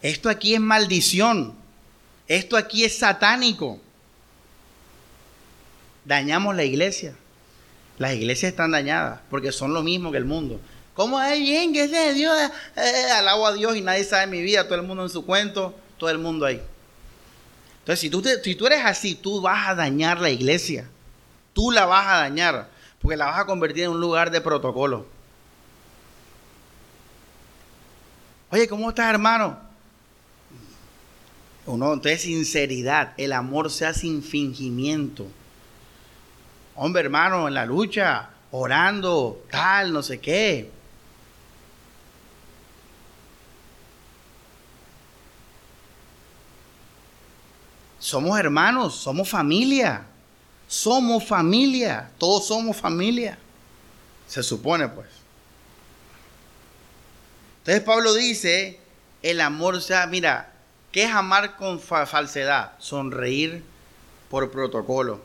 [0.00, 1.54] Esto aquí es maldición.
[2.26, 3.80] Esto aquí es satánico.
[6.04, 7.14] Dañamos la iglesia.
[7.98, 10.60] Las iglesias están dañadas porque son lo mismo que el mundo.
[10.94, 12.36] ¿Cómo es bien que de Dios?
[12.76, 15.74] Eh, alabo a Dios y nadie sabe mi vida, todo el mundo en su cuento,
[15.98, 16.60] todo el mundo ahí.
[17.80, 20.88] Entonces, si tú, si tú eres así, tú vas a dañar la iglesia.
[21.52, 22.68] Tú la vas a dañar
[23.00, 25.06] porque la vas a convertir en un lugar de protocolo.
[28.50, 29.58] Oye, ¿cómo estás, hermano?
[31.66, 33.14] Uno, entonces, sinceridad.
[33.16, 35.26] El amor sea sin fingimiento.
[36.74, 40.70] Hombre, hermano, en la lucha, orando, tal, no sé qué.
[47.98, 50.06] Somos hermanos, somos familia.
[50.72, 53.36] Somos familia, todos somos familia.
[54.26, 55.06] Se supone pues.
[57.58, 58.80] Entonces Pablo dice,
[59.20, 60.50] el amor, sea, mira,
[60.90, 62.72] ¿qué es amar con falsedad?
[62.78, 63.62] Sonreír
[64.30, 65.20] por protocolo.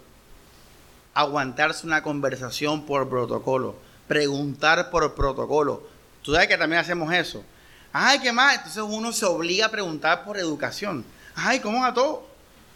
[1.17, 3.75] Aguantarse una conversación por protocolo.
[4.07, 5.81] Preguntar por protocolo.
[6.21, 7.43] Tú sabes que también hacemos eso.
[7.91, 8.57] Ay, ¿qué más?
[8.57, 11.03] Entonces uno se obliga a preguntar por educación.
[11.33, 12.27] Ay, ¿cómo a todo?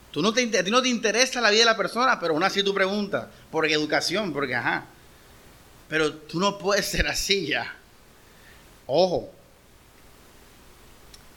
[0.10, 2.42] Tú no te, a ti no te interesa la vida de la persona, pero aún
[2.42, 4.86] así tú preguntas por educación, porque ajá.
[5.88, 7.76] Pero tú no puedes ser así ya.
[8.88, 9.30] Ojo,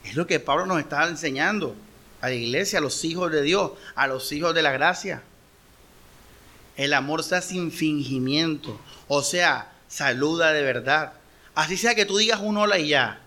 [0.04, 1.76] es lo que Pablo nos está enseñando
[2.22, 5.22] a la iglesia, a los hijos de Dios, a los hijos de la gracia.
[6.76, 11.12] El amor sea sin fingimiento, o sea, saluda de verdad.
[11.54, 13.20] Así sea que tú digas un hola y ya.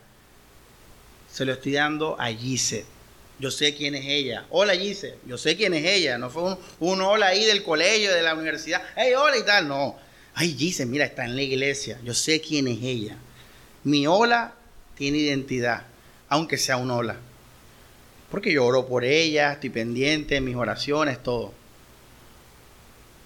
[1.32, 2.86] Se lo estoy dando a Gise.
[3.40, 4.46] Yo sé quién es ella.
[4.50, 6.18] Hola Gise, yo sé quién es ella.
[6.18, 8.82] No fue un, un, hola ahí del colegio, de la universidad.
[8.96, 9.68] Hey, hola y tal.
[9.68, 9.96] No.
[10.34, 12.00] Ay, Gise, mira, está en la iglesia.
[12.04, 13.18] Yo sé quién es ella.
[13.84, 14.54] Mi hola
[14.96, 15.86] tiene identidad
[16.30, 17.18] aunque sea un hola.
[18.30, 21.54] Porque yo oro por ella, estoy pendiente, mis oraciones, todo.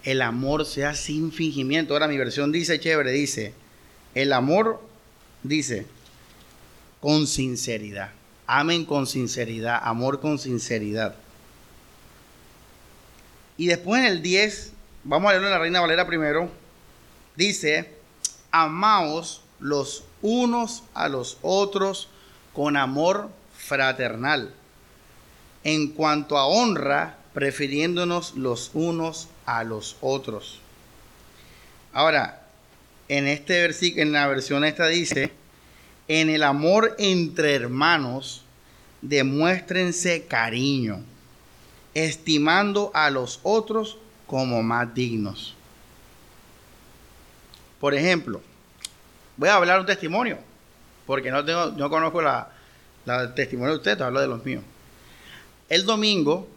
[0.02, 1.94] El amor sea sin fingimiento.
[1.94, 3.54] Ahora mi versión dice, chévere, dice,
[4.14, 4.80] el amor
[5.42, 5.86] dice,
[7.00, 8.10] con sinceridad.
[8.46, 11.14] Amen con sinceridad, amor con sinceridad.
[13.56, 14.72] Y después en el 10,
[15.04, 16.50] vamos a leerlo en la Reina Valera primero,
[17.36, 17.92] dice,
[18.50, 22.08] amaos los unos a los otros
[22.52, 24.52] con amor fraternal.
[25.64, 30.60] En cuanto a honra, prefiriéndonos los unos a los otros.
[31.92, 32.42] Ahora,
[33.08, 35.32] en este versículo, en la versión esta dice,
[36.08, 38.44] en el amor entre hermanos,
[39.00, 41.02] demuéstrense cariño,
[41.94, 45.54] estimando a los otros como más dignos.
[47.80, 48.40] Por ejemplo,
[49.36, 50.38] voy a hablar un testimonio
[51.06, 52.48] porque no conozco la,
[53.04, 54.62] la testimonio de ustedes, hablo de los míos.
[55.68, 56.48] El domingo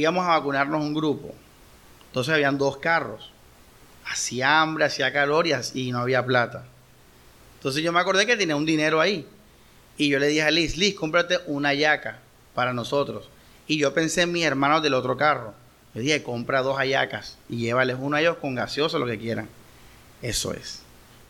[0.00, 1.34] íbamos a vacunarnos un grupo.
[2.08, 3.30] Entonces habían dos carros.
[4.06, 6.64] Hacía hambre, hacía calor y, no había plata.
[7.56, 9.26] Entonces yo me acordé que tenía un dinero ahí.
[9.96, 12.18] Y yo le dije a Liz, Liz, cómprate una yaca
[12.54, 13.28] para nosotros.
[13.66, 15.54] Y yo pensé en mis hermanos del otro carro.
[15.94, 19.48] Le dije, compra dos ayacas y llévales una a ellos con gaseoso, lo que quieran.
[20.22, 20.82] Eso es.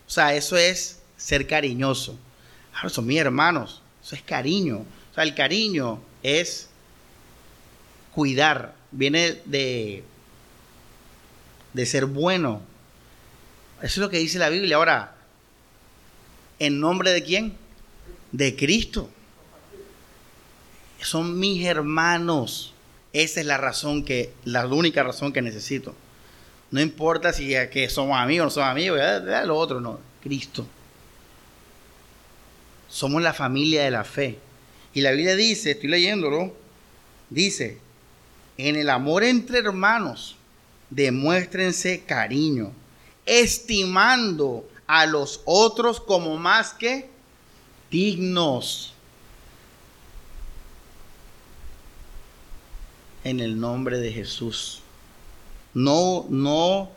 [0.07, 2.17] O sea, eso es ser cariñoso.
[2.75, 3.83] Ahora son mis hermanos.
[4.05, 4.85] Eso es cariño.
[5.11, 6.68] O sea, el cariño es
[8.15, 8.75] cuidar.
[8.91, 10.03] Viene de,
[11.73, 12.63] de ser bueno.
[13.79, 14.77] Eso es lo que dice la Biblia.
[14.77, 15.15] Ahora,
[16.59, 17.57] ¿en nombre de quién?
[18.33, 19.09] De Cristo.
[21.01, 22.75] Son mis hermanos.
[23.13, 25.95] Esa es la razón que, la única razón que necesito.
[26.71, 29.01] No importa si que somos amigos o no somos amigos,
[29.47, 30.01] lo otro no.
[30.23, 30.67] Cristo.
[32.89, 34.39] Somos la familia de la fe.
[34.93, 36.55] Y la Biblia dice, estoy leyéndolo,
[37.31, 37.79] dice,
[38.59, 40.37] en el amor entre hermanos,
[40.91, 42.73] demuéstrense cariño,
[43.25, 47.09] estimando a los otros como más que
[47.91, 48.93] dignos.
[53.23, 54.83] En el nombre de Jesús.
[55.75, 56.91] No, no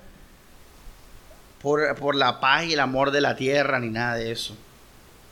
[1.61, 4.55] por, por la paz y el amor de la tierra ni nada de eso.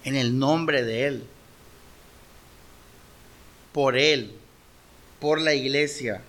[0.04, 1.24] En el nombre de Él.
[3.72, 4.39] Por Él.
[5.20, 6.22] Por la iglesia.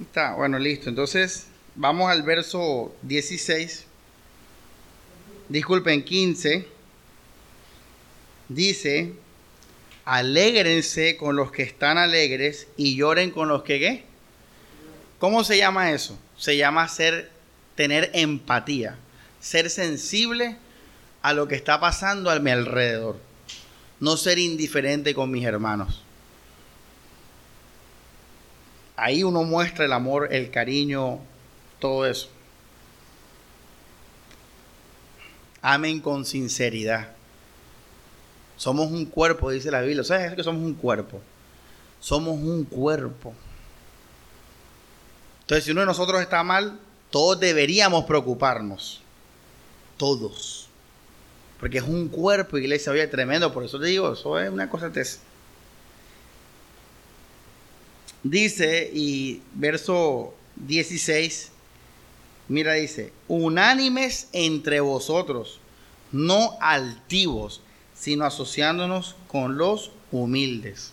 [0.00, 0.88] Está, bueno, listo.
[0.88, 3.84] Entonces, vamos al verso 16.
[5.48, 6.66] Disculpen, 15.
[8.48, 9.12] Dice,
[10.04, 14.04] alégrense con los que están alegres y lloren con los que qué.
[15.18, 16.18] ¿Cómo se llama eso?
[16.36, 17.30] Se llama ser,
[17.74, 18.96] tener empatía,
[19.40, 20.56] ser sensible
[21.22, 23.18] a lo que está pasando a mi alrededor,
[24.00, 26.02] no ser indiferente con mis hermanos.
[28.96, 31.18] Ahí uno muestra el amor, el cariño,
[31.78, 32.28] todo eso.
[35.60, 37.08] Amen con sinceridad.
[38.56, 40.04] Somos un cuerpo, dice la Biblia.
[40.04, 41.20] ¿Sabes que somos un cuerpo?
[42.00, 43.34] Somos un cuerpo.
[45.42, 46.78] Entonces, si uno de nosotros está mal,
[47.10, 49.00] todos deberíamos preocuparnos.
[49.96, 50.65] Todos.
[51.60, 53.52] Porque es un cuerpo, iglesia, oye, tremendo.
[53.52, 55.20] Por eso te digo, eso es una cosa tes.
[58.22, 61.52] Dice, y verso 16,
[62.48, 65.60] mira, dice, unánimes entre vosotros,
[66.12, 67.62] no altivos,
[67.94, 70.92] sino asociándonos con los humildes.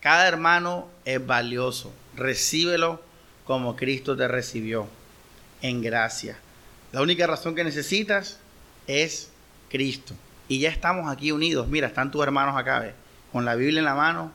[0.00, 1.92] Cada hermano es valioso.
[2.16, 3.00] Recíbelo
[3.46, 4.86] como Cristo te recibió,
[5.62, 6.38] en gracia.
[6.92, 8.38] La única razón que necesitas
[8.86, 9.28] es
[9.74, 10.14] Cristo.
[10.46, 11.66] Y ya estamos aquí unidos.
[11.66, 12.94] Mira, están tus hermanos acá,
[13.32, 14.30] con la Biblia en la mano,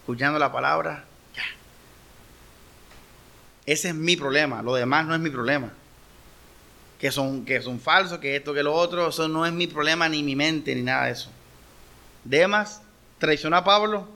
[0.00, 1.04] escuchando la palabra.
[1.36, 1.44] Ya.
[3.66, 4.62] Ese es mi problema.
[4.62, 5.70] Lo demás no es mi problema
[7.00, 10.08] que son, que son falsos, que esto, que lo otro, eso no es mi problema,
[10.08, 11.30] ni mi mente, ni nada de eso.
[12.24, 12.82] Demas
[13.18, 14.06] traicionó a Pablo,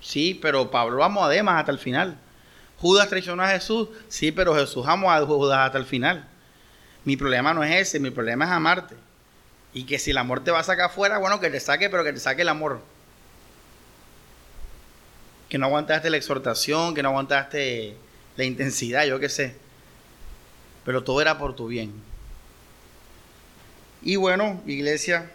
[0.00, 2.18] sí, pero Pablo amó a Demas hasta el final.
[2.78, 6.26] Judas traicionó a Jesús, sí, pero Jesús amó a Judas hasta el final.
[7.04, 8.96] Mi problema no es ese, mi problema es amarte.
[9.78, 12.02] Y que si el amor te va a sacar afuera, bueno, que te saque, pero
[12.02, 12.80] que te saque el amor.
[15.48, 17.94] Que no aguantaste la exhortación, que no aguantaste
[18.36, 19.54] la intensidad, yo qué sé.
[20.84, 21.92] Pero todo era por tu bien.
[24.02, 25.30] Y bueno, iglesia,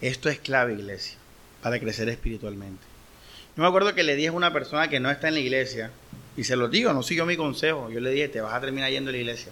[0.00, 1.16] Esto es clave, iglesia,
[1.62, 2.82] para crecer espiritualmente.
[3.56, 5.90] Yo me acuerdo que le dije a una persona que no está en la iglesia,
[6.36, 7.90] y se lo digo, no siguió mi consejo.
[7.90, 9.50] Yo le dije, te vas a terminar yendo a la iglesia.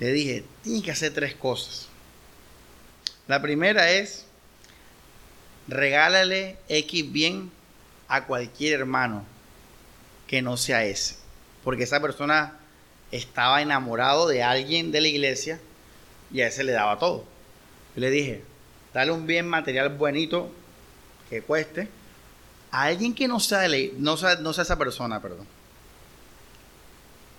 [0.00, 1.88] Le dije, tienes que hacer tres cosas.
[3.28, 4.24] La primera es
[5.68, 7.50] regálale X bien
[8.08, 9.26] a cualquier hermano
[10.26, 11.16] que no sea ese.
[11.62, 12.58] Porque esa persona
[13.12, 15.60] estaba enamorado de alguien de la iglesia
[16.32, 17.26] y a ese le daba todo.
[17.94, 18.42] Yo le dije,
[18.94, 20.50] dale un bien material bonito
[21.28, 21.88] que cueste
[22.70, 23.68] a alguien que no sea,
[23.98, 25.46] no sea, no sea esa persona, perdón.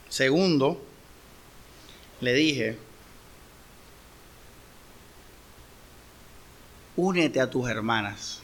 [0.09, 0.81] Segundo,
[2.21, 2.77] le dije,
[6.95, 8.39] únete a tus hermanas.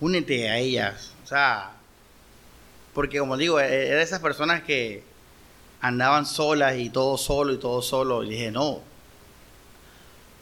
[0.00, 1.12] Únete a ellas.
[1.24, 1.72] O sea,
[2.94, 5.02] porque como digo, e-, era esas personas que
[5.80, 8.22] andaban solas y todo solo y todo solo.
[8.24, 8.80] Y dije, no,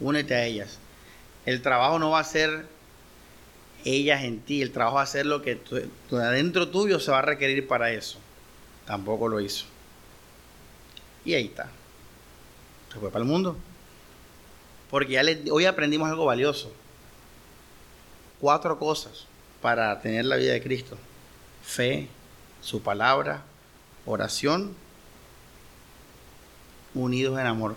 [0.00, 0.78] únete a ellas.
[1.46, 2.66] El trabajo no va a ser
[3.84, 5.60] ellas en ti, el trabajo va a ser lo que
[6.12, 8.18] adentro tuyo se va a requerir para eso.
[8.86, 9.66] Tampoco lo hizo.
[11.24, 11.70] Y ahí está.
[12.92, 13.56] Se fue para el mundo.
[14.90, 16.72] Porque hoy aprendimos algo valioso.
[18.40, 19.26] Cuatro cosas
[19.60, 20.96] para tener la vida de Cristo.
[21.62, 22.08] Fe,
[22.62, 23.42] su palabra,
[24.06, 24.74] oración,
[26.94, 27.76] unidos en amor.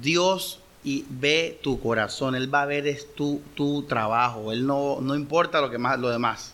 [0.00, 5.00] Dios y ve tu corazón, Él va a ver es tu, tu trabajo, Él no,
[5.00, 6.52] no importa lo, que más, lo demás.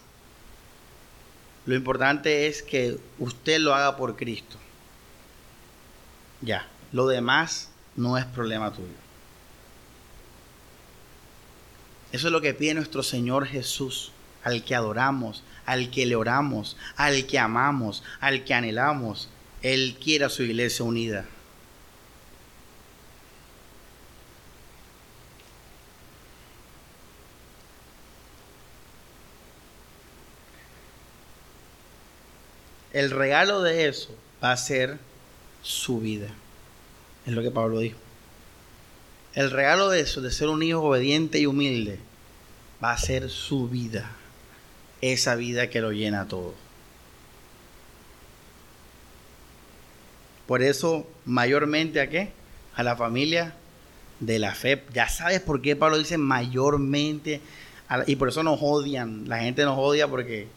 [1.66, 4.57] Lo importante es que usted lo haga por Cristo.
[6.40, 8.88] Ya, lo demás no es problema tuyo.
[12.11, 14.12] Eso es lo que pide nuestro Señor Jesús,
[14.43, 19.28] al que adoramos, al que le oramos, al que amamos, al que anhelamos.
[19.62, 21.26] Él quiere a su iglesia unida.
[32.93, 34.99] El regalo de eso va a ser
[35.62, 36.28] su vida.
[37.26, 37.99] Es lo que Pablo dijo.
[39.34, 41.99] El regalo de eso, de ser un hijo obediente y humilde,
[42.82, 44.11] va a ser su vida.
[45.01, 46.55] Esa vida que lo llena todo.
[50.47, 52.32] Por eso, mayormente a qué?
[52.74, 53.55] A la familia
[54.20, 54.84] de la fe.
[54.93, 57.40] Ya sabes por qué Pablo dice mayormente.
[58.07, 59.28] y por eso nos odian.
[59.28, 60.49] La gente nos odia porque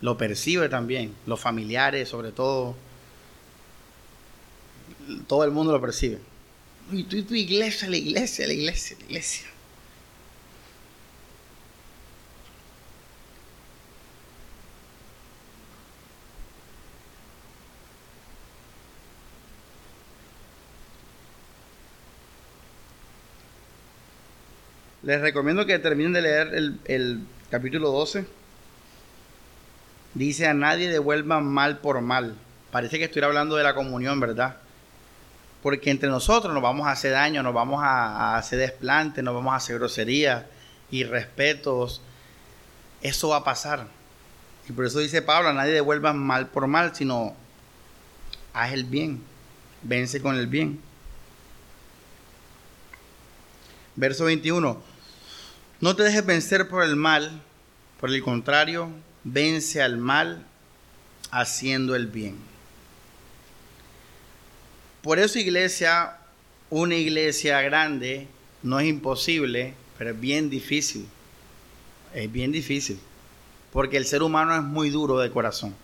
[0.00, 1.14] lo percibe también.
[1.26, 2.76] Los familiares, sobre todo.
[5.26, 6.18] Todo el mundo lo percibe.
[6.92, 9.48] Y tu, tu iglesia, la iglesia, la iglesia, la iglesia.
[25.02, 27.20] Les recomiendo que terminen de leer el, el
[27.50, 28.37] capítulo 12.
[30.14, 32.36] Dice a nadie devuelva mal por mal.
[32.70, 34.56] Parece que estoy hablando de la comunión, ¿verdad?
[35.62, 39.52] Porque entre nosotros nos vamos a hacer daño, nos vamos a, hacer desplantes, nos vamos
[39.52, 40.44] a hacer groserías,
[40.90, 42.00] irrespetos.
[43.02, 43.86] Eso va a pasar.
[44.68, 47.34] Y por eso dice Pablo, a nadie devuelva mal por mal, sino
[48.52, 49.22] haz el bien,
[49.82, 50.80] vence con el bien.
[53.96, 54.80] Verso 21.
[55.80, 57.42] No te dejes vencer por el mal,
[58.00, 58.90] por el contrario,
[59.32, 60.44] vence al mal
[61.30, 62.36] haciendo el bien.
[65.02, 66.16] Por eso iglesia,
[66.70, 68.26] una iglesia grande,
[68.62, 71.06] no es imposible, pero es bien difícil.
[72.14, 72.98] Es bien difícil.
[73.72, 75.74] Porque el ser humano es muy duro de corazón.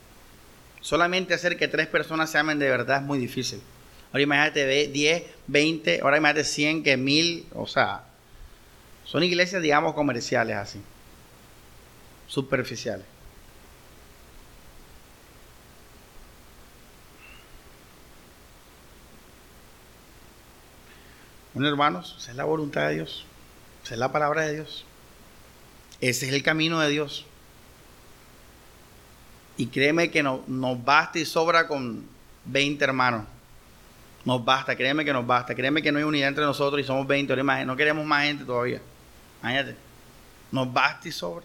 [0.81, 3.61] Solamente hacer que tres personas se amen de verdad es muy difícil.
[4.13, 8.05] Ahora imagínate 10, 20, ahora imagínate 100, que mil, o sea,
[9.05, 10.81] son iglesias, digamos, comerciales así,
[12.27, 13.14] superficiales.
[21.55, 23.25] Bueno, hermanos, esa es la voluntad de Dios.
[23.85, 24.85] Esa es la palabra de Dios.
[26.01, 27.25] Ese es el camino de Dios.
[29.57, 32.05] Y créeme que no, nos basta y sobra con
[32.47, 33.25] 20 hermanos.
[34.25, 35.55] Nos basta, créeme que nos basta.
[35.55, 37.37] Créeme que no hay unidad entre nosotros y somos 20.
[37.37, 38.81] No queremos más gente todavía.
[39.41, 39.77] Imagínate.
[40.51, 41.45] Nos basta y sobra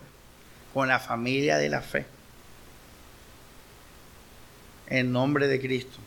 [0.73, 2.07] con la familia de la fe.
[4.87, 5.99] En nombre de Cristo.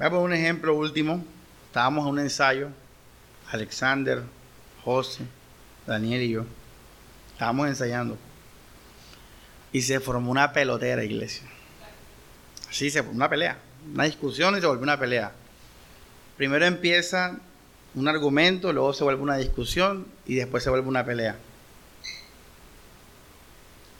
[0.00, 1.22] Voy a poner un ejemplo último.
[1.66, 2.68] Estábamos en un ensayo,
[3.52, 4.22] Alexander,
[4.82, 5.24] José,
[5.86, 6.46] Daniel y yo.
[7.32, 8.16] Estábamos ensayando.
[9.74, 11.46] Y se formó una pelotera, iglesia.
[12.70, 13.58] Así se formó una pelea.
[13.92, 15.32] Una discusión y se volvió una pelea.
[16.38, 17.38] Primero empieza
[17.94, 21.36] un argumento, luego se vuelve una discusión y después se vuelve una pelea.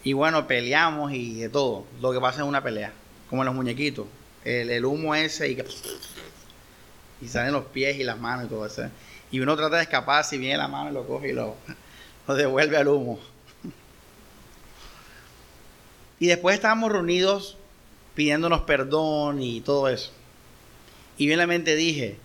[0.03, 1.85] Y bueno, peleamos y de todo.
[2.01, 2.91] Lo que pasa es una pelea.
[3.29, 4.07] Como en los muñequitos
[4.45, 5.59] el, humo ese y,
[7.21, 8.89] y salen los pies y las manos y todo eso.
[9.31, 11.57] Y uno trata de escapar, si viene la mano lo coge y lo,
[12.29, 13.19] devuelve al humo.
[16.19, 17.57] Y después estábamos reunidos
[18.15, 20.13] pidiéndonos perdón y todo eso.
[21.17, 22.19] Y bien la mente dije,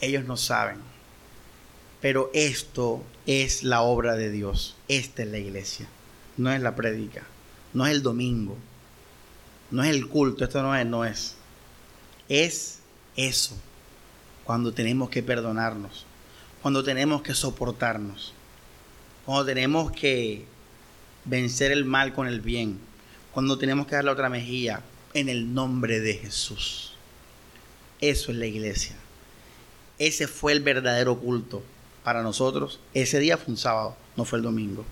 [0.00, 0.78] ellos no saben,
[2.00, 5.86] pero esto es la obra de Dios, esta es la iglesia,
[6.36, 7.22] no es la prédica,
[7.72, 8.56] no es el domingo,
[9.70, 11.36] no es el culto, esto no es, no es.
[12.28, 12.78] Es
[13.16, 13.56] eso,
[14.44, 16.04] cuando tenemos que perdonarnos,
[16.62, 18.32] cuando tenemos que soportarnos,
[19.24, 20.44] cuando tenemos que
[21.24, 22.78] vencer el mal con el bien,
[23.32, 24.82] cuando tenemos que dar la otra mejilla
[25.14, 26.94] en el nombre de Jesús.
[28.00, 28.96] Eso es la iglesia.
[29.98, 31.62] Ese fue el verdadero culto
[32.02, 32.80] para nosotros.
[32.94, 34.84] Ese día fue un sábado, no fue el domingo.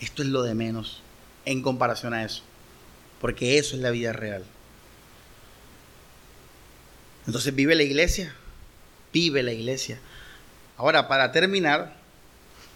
[0.00, 1.02] Esto es lo de menos
[1.44, 2.42] en comparación a eso
[3.20, 4.44] porque eso es la vida real.
[7.26, 8.34] Entonces vive la iglesia,
[9.12, 9.98] vive la iglesia.
[10.76, 11.96] Ahora, para terminar,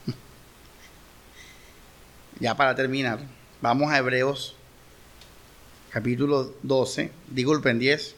[2.41, 3.20] ya para terminar,
[3.61, 4.57] vamos a Hebreos
[5.91, 8.16] capítulo 12, disculpen 10.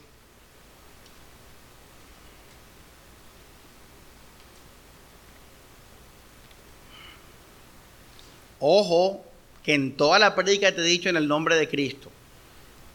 [8.59, 9.25] Ojo,
[9.63, 12.11] que en toda la prédica te he dicho en el nombre de Cristo.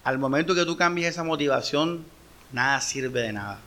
[0.05, 2.05] Al momento que tú cambies esa motivación,
[2.53, 3.61] nada sirve de nada.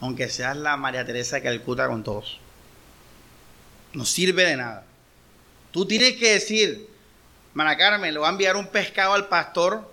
[0.00, 2.38] Aunque seas la María Teresa de Calcuta con todos.
[3.92, 4.84] No sirve de nada.
[5.70, 6.88] Tú tienes que decir,
[7.54, 9.90] Mana Carmen, le voy a enviar un pescado al pastor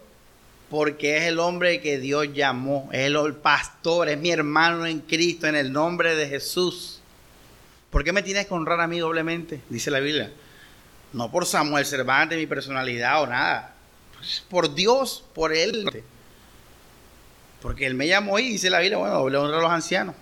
[0.70, 2.89] porque es el hombre que Dios llamó.
[2.91, 6.99] Es el pastor, es mi hermano en Cristo, en el nombre de Jesús.
[7.89, 9.61] ¿Por qué me tienes que honrar a mí doblemente?
[9.70, 10.32] Dice la Biblia.
[11.16, 13.74] No por Samuel Cervantes, mi personalidad o nada.
[14.18, 16.03] Pues por Dios, por Él.
[17.61, 20.13] Porque Él me llamó y dice la Biblia, bueno, le honra a los ancianos.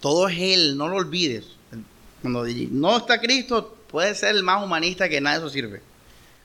[0.00, 1.46] Todo es Él, no lo olvides.
[2.20, 5.80] Cuando no está Cristo, puede ser el más humanista que nada de eso sirve.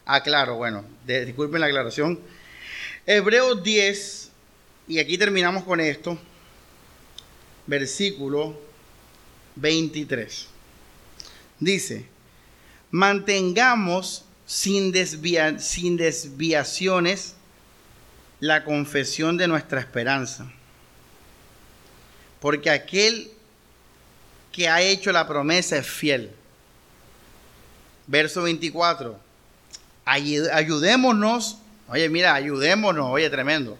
[0.05, 2.21] Ah, claro, bueno, disculpen la aclaración.
[3.05, 4.31] Hebreos 10,
[4.87, 6.17] y aquí terminamos con esto,
[7.67, 8.57] versículo
[9.57, 10.47] 23.
[11.59, 12.14] Dice,
[12.95, 17.35] mantengamos sin, desviaciones
[18.39, 20.49] la confesión de nuestra esperanza.
[22.39, 23.29] Porque aquel
[24.53, 26.31] que ha hecho la promesa es fiel.
[28.07, 29.19] Verso 24.
[30.05, 31.57] Ayudémonos,
[31.89, 33.77] oye, mira, ayudémonos, oye, tremendo.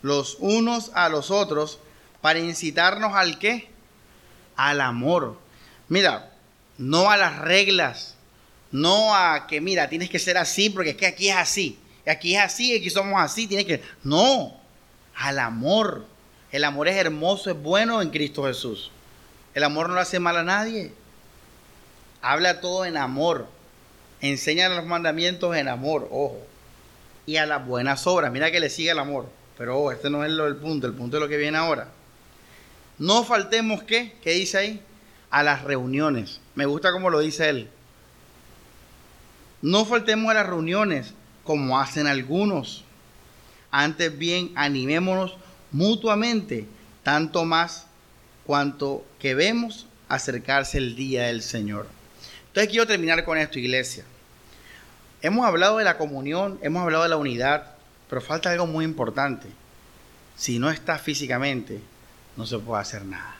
[0.00, 1.80] Los unos a los otros
[2.20, 3.68] para incitarnos al qué?
[4.54, 5.40] Al amor.
[5.88, 6.30] Mira,
[6.78, 8.13] no a las reglas,
[8.74, 11.78] no a que, mira, tienes que ser así porque es que aquí es así.
[12.04, 13.80] Aquí es así, aquí somos así, tienes que...
[14.02, 14.52] No,
[15.14, 16.04] al amor.
[16.50, 18.90] El amor es hermoso, es bueno en Cristo Jesús.
[19.54, 20.90] El amor no le hace mal a nadie.
[22.20, 23.46] Habla todo en amor.
[24.20, 26.44] Enseña los mandamientos en amor, ojo.
[27.26, 28.32] Y a las buenas obras.
[28.32, 29.28] Mira que le sigue el amor.
[29.56, 30.88] Pero este no es el punto.
[30.88, 31.90] El punto es lo que viene ahora.
[32.98, 34.16] No faltemos, ¿qué?
[34.20, 34.82] ¿Qué dice ahí?
[35.30, 36.40] A las reuniones.
[36.56, 37.70] Me gusta como lo dice él.
[39.64, 42.84] No faltemos a las reuniones como hacen algunos.
[43.70, 45.38] Antes bien, animémonos
[45.72, 46.66] mutuamente,
[47.02, 47.86] tanto más
[48.44, 51.88] cuanto que vemos acercarse el día del Señor.
[52.48, 54.04] Entonces quiero terminar con esto, iglesia.
[55.22, 57.72] Hemos hablado de la comunión, hemos hablado de la unidad,
[58.10, 59.48] pero falta algo muy importante.
[60.36, 61.80] Si no está físicamente,
[62.36, 63.34] no se puede hacer nada.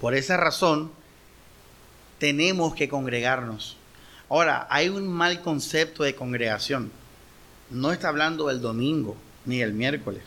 [0.00, 0.90] Por esa razón,
[2.18, 3.77] tenemos que congregarnos.
[4.28, 6.92] Ahora, hay un mal concepto de congregación.
[7.70, 9.16] No está hablando del domingo
[9.46, 10.22] ni el miércoles.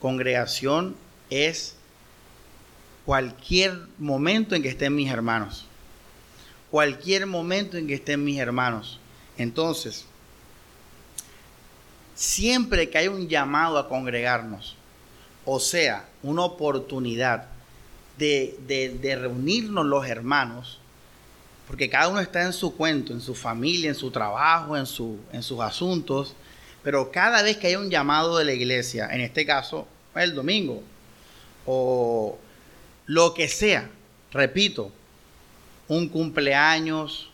[0.00, 0.94] Congregación
[1.30, 1.74] es
[3.04, 5.66] cualquier momento en que estén mis hermanos.
[6.70, 9.00] Cualquier momento en que estén mis hermanos.
[9.36, 10.06] Entonces,
[12.14, 14.76] siempre que hay un llamado a congregarnos,
[15.44, 17.48] o sea, una oportunidad
[18.16, 20.78] de, de reunirnos los hermanos,
[21.66, 25.18] porque cada uno está en su cuento, en su familia, en su trabajo, en, su,
[25.32, 26.34] en sus asuntos,
[26.82, 30.82] pero cada vez que hay un llamado de la iglesia, en este caso el domingo,
[31.66, 32.38] o
[33.06, 33.90] lo que sea,
[34.30, 34.92] repito,
[35.88, 37.30] un cumpleaños,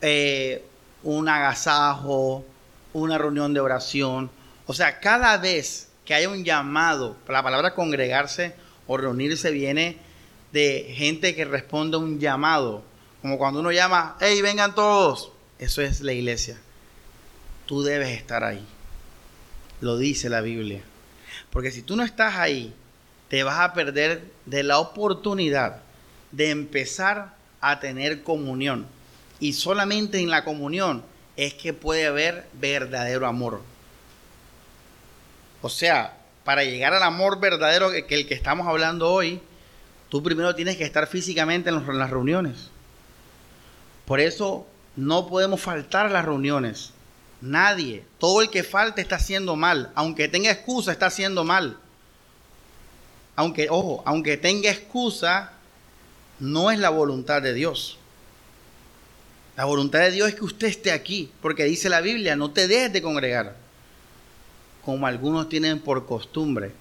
[0.00, 0.64] eh,
[1.02, 2.44] un agasajo,
[2.92, 4.30] una reunión de oración,
[4.66, 8.54] o sea, cada vez que hay un llamado, la palabra congregarse
[8.86, 9.98] o reunirse viene
[10.52, 12.82] de gente que responde a un llamado
[13.24, 15.32] como cuando uno llama, hey, vengan todos.
[15.58, 16.58] Eso es la iglesia.
[17.64, 18.62] Tú debes estar ahí.
[19.80, 20.82] Lo dice la Biblia.
[21.48, 22.74] Porque si tú no estás ahí,
[23.30, 25.80] te vas a perder de la oportunidad
[26.32, 28.86] de empezar a tener comunión.
[29.40, 31.02] Y solamente en la comunión
[31.38, 33.62] es que puede haber verdadero amor.
[35.62, 39.40] O sea, para llegar al amor verdadero que el que estamos hablando hoy,
[40.10, 42.68] tú primero tienes que estar físicamente en las reuniones.
[44.04, 46.90] Por eso no podemos faltar a las reuniones.
[47.40, 48.04] Nadie.
[48.18, 49.90] Todo el que falte está haciendo mal.
[49.94, 51.78] Aunque tenga excusa, está haciendo mal.
[53.36, 55.52] Aunque, ojo, aunque tenga excusa,
[56.38, 57.98] no es la voluntad de Dios.
[59.56, 62.66] La voluntad de Dios es que usted esté aquí, porque dice la Biblia, no te
[62.66, 63.54] dejes de congregar,
[64.84, 66.72] como algunos tienen por costumbre.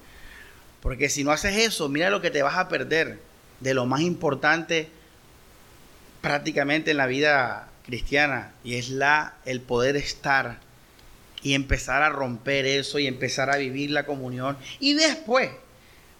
[0.81, 3.19] Porque si no haces eso, mira lo que te vas a perder
[3.59, 4.89] de lo más importante
[6.23, 10.57] prácticamente en la vida cristiana y es la el poder estar
[11.41, 15.51] y empezar a romper eso y empezar a vivir la comunión y después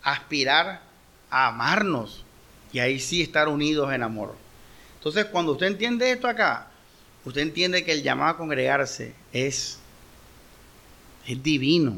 [0.03, 0.81] aspirar
[1.29, 2.25] a amarnos
[2.73, 4.35] y ahí sí estar unidos en amor.
[4.97, 6.67] Entonces, cuando usted entiende esto acá,
[7.23, 9.79] usted entiende que el llamado a congregarse es,
[11.25, 11.97] es divino.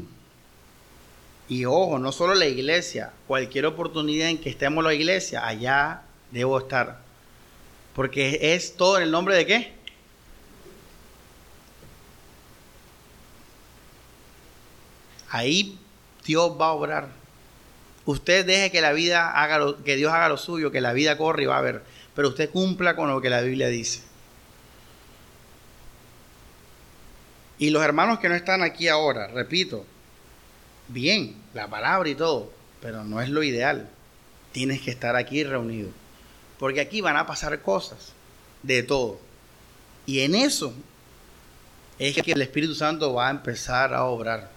[1.48, 6.56] Y ojo, no solo la iglesia, cualquier oportunidad en que estemos la iglesia, allá debo
[6.60, 7.05] estar.
[7.96, 9.72] Porque es todo en el nombre de qué?
[15.30, 15.78] Ahí
[16.26, 17.08] Dios va a obrar.
[18.04, 21.16] Usted deje que la vida haga lo, que Dios haga lo suyo, que la vida
[21.16, 21.84] corre y va a ver.
[22.14, 24.02] Pero usted cumpla con lo que la Biblia dice.
[27.58, 29.86] Y los hermanos que no están aquí ahora, repito,
[30.88, 33.88] bien, la palabra y todo, pero no es lo ideal.
[34.52, 35.88] Tienes que estar aquí reunido.
[36.58, 38.12] Porque aquí van a pasar cosas
[38.62, 39.18] de todo.
[40.06, 40.72] Y en eso
[41.98, 44.50] es que el Espíritu Santo va a empezar a obrar.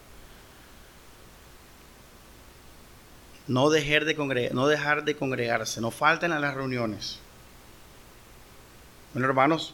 [3.48, 7.20] No dejar de, no dejar de congregarse, no falten a las reuniones.
[9.14, 9.74] Bueno, hermanos,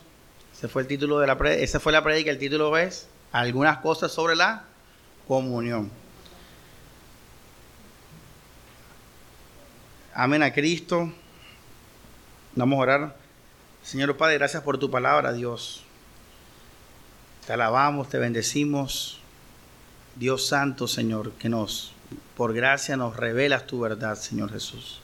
[0.53, 4.13] ese fue el título de la esa fue la predica, el título es algunas cosas
[4.13, 4.63] sobre la
[5.27, 5.91] comunión.
[10.13, 11.11] Amén a Cristo.
[12.55, 13.15] Vamos a orar.
[13.83, 15.83] Señor Padre, gracias por tu palabra, Dios.
[17.45, 19.19] Te alabamos, te bendecimos.
[20.15, 21.91] Dios Santo, Señor, que nos,
[22.37, 25.01] por gracia, nos revelas tu verdad, Señor Jesús.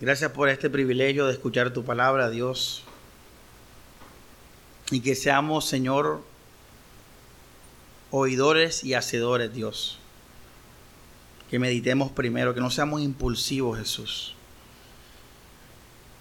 [0.00, 2.84] Gracias por este privilegio de escuchar tu palabra, Dios.
[4.92, 6.22] Y que seamos, Señor,
[8.12, 9.98] oidores y hacedores, Dios.
[11.50, 14.37] Que meditemos primero, que no seamos impulsivos, Jesús.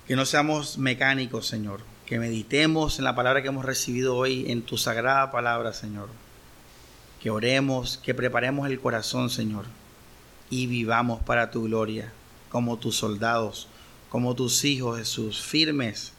[0.07, 1.81] Que no seamos mecánicos, Señor.
[2.05, 6.09] Que meditemos en la palabra que hemos recibido hoy, en tu sagrada palabra, Señor.
[7.21, 9.65] Que oremos, que preparemos el corazón, Señor.
[10.49, 12.13] Y vivamos para tu gloria,
[12.49, 13.67] como tus soldados,
[14.09, 16.13] como tus hijos, Jesús, firmes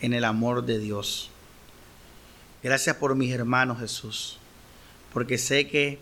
[0.00, 1.30] en el amor de Dios.
[2.62, 4.38] Gracias por mis hermanos, Jesús
[5.16, 5.98] porque sé que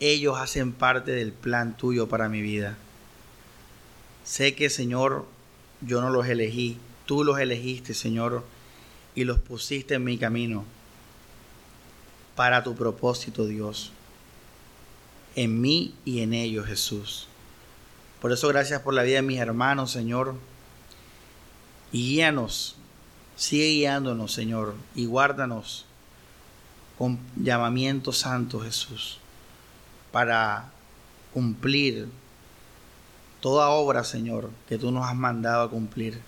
[0.00, 2.76] ellos hacen parte del plan tuyo para mi vida.
[4.22, 5.24] Sé que, Señor,
[5.80, 8.44] yo no los elegí, tú los elegiste, Señor,
[9.14, 10.64] y los pusiste en mi camino
[12.36, 13.92] para tu propósito, Dios,
[15.34, 17.26] en mí y en ellos, Jesús.
[18.20, 20.34] Por eso gracias por la vida de mis hermanos, Señor.
[21.92, 22.76] Y guíanos,
[23.36, 25.86] sigue guiándonos, Señor, y guárdanos
[26.98, 29.18] con llamamiento santo, Jesús,
[30.12, 30.70] para
[31.32, 32.08] cumplir
[33.40, 36.20] toda obra, Señor, que tú nos has mandado a cumplir.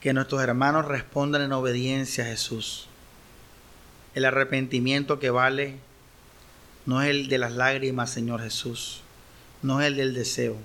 [0.00, 2.86] Que nuestros hermanos respondan en obediencia, Jesús.
[4.14, 5.78] El arrepentimiento que vale
[6.86, 9.02] no es el de las lágrimas, Señor Jesús.
[9.62, 10.56] No es el del deseo.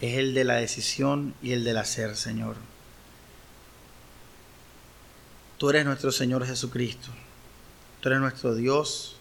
[0.00, 2.56] Es el de la decisión y el del hacer, Señor.
[5.58, 7.08] Tú eres nuestro Señor Jesucristo.
[8.00, 9.16] Tú eres nuestro Dios.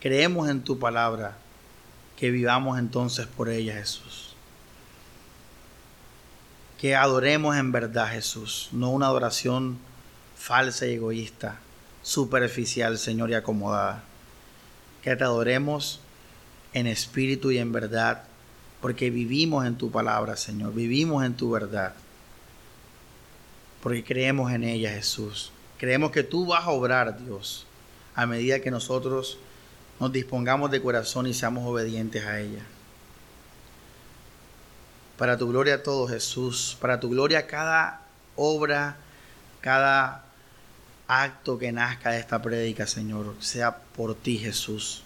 [0.00, 1.38] Creemos en tu palabra.
[2.16, 4.34] Que vivamos entonces por ella, Jesús.
[6.78, 8.68] Que adoremos en verdad, Jesús.
[8.72, 9.78] No una adoración
[10.36, 11.58] falsa y egoísta,
[12.02, 14.02] superficial, Señor, y acomodada.
[15.02, 16.00] Que te adoremos
[16.72, 18.24] en espíritu y en verdad,
[18.80, 20.74] porque vivimos en tu palabra, Señor.
[20.74, 21.94] Vivimos en tu verdad.
[23.82, 25.52] Porque creemos en ella, Jesús.
[25.78, 27.66] Creemos que tú vas a obrar, Dios,
[28.14, 29.38] a medida que nosotros
[29.98, 32.62] nos dispongamos de corazón y seamos obedientes a ella.
[35.16, 36.76] Para tu gloria todo, Jesús.
[36.80, 38.02] Para tu gloria cada
[38.36, 38.96] obra,
[39.60, 40.24] cada
[41.08, 45.02] acto que nazca de esta prédica, Señor, sea por ti, Jesús.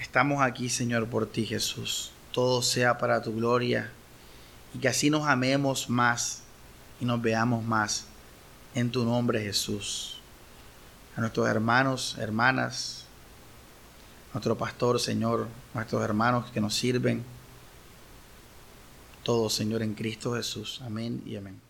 [0.00, 2.10] Estamos aquí, Señor, por ti, Jesús.
[2.32, 3.90] Todo sea para tu gloria
[4.74, 6.42] y que así nos amemos más
[7.00, 8.06] y nos veamos más
[8.74, 10.18] en tu nombre Jesús.
[11.16, 12.95] A nuestros hermanos, hermanas,
[14.36, 17.24] nuestro pastor, Señor, nuestros hermanos que nos sirven,
[19.22, 20.82] todos, Señor, en Cristo Jesús.
[20.84, 21.65] Amén y amén.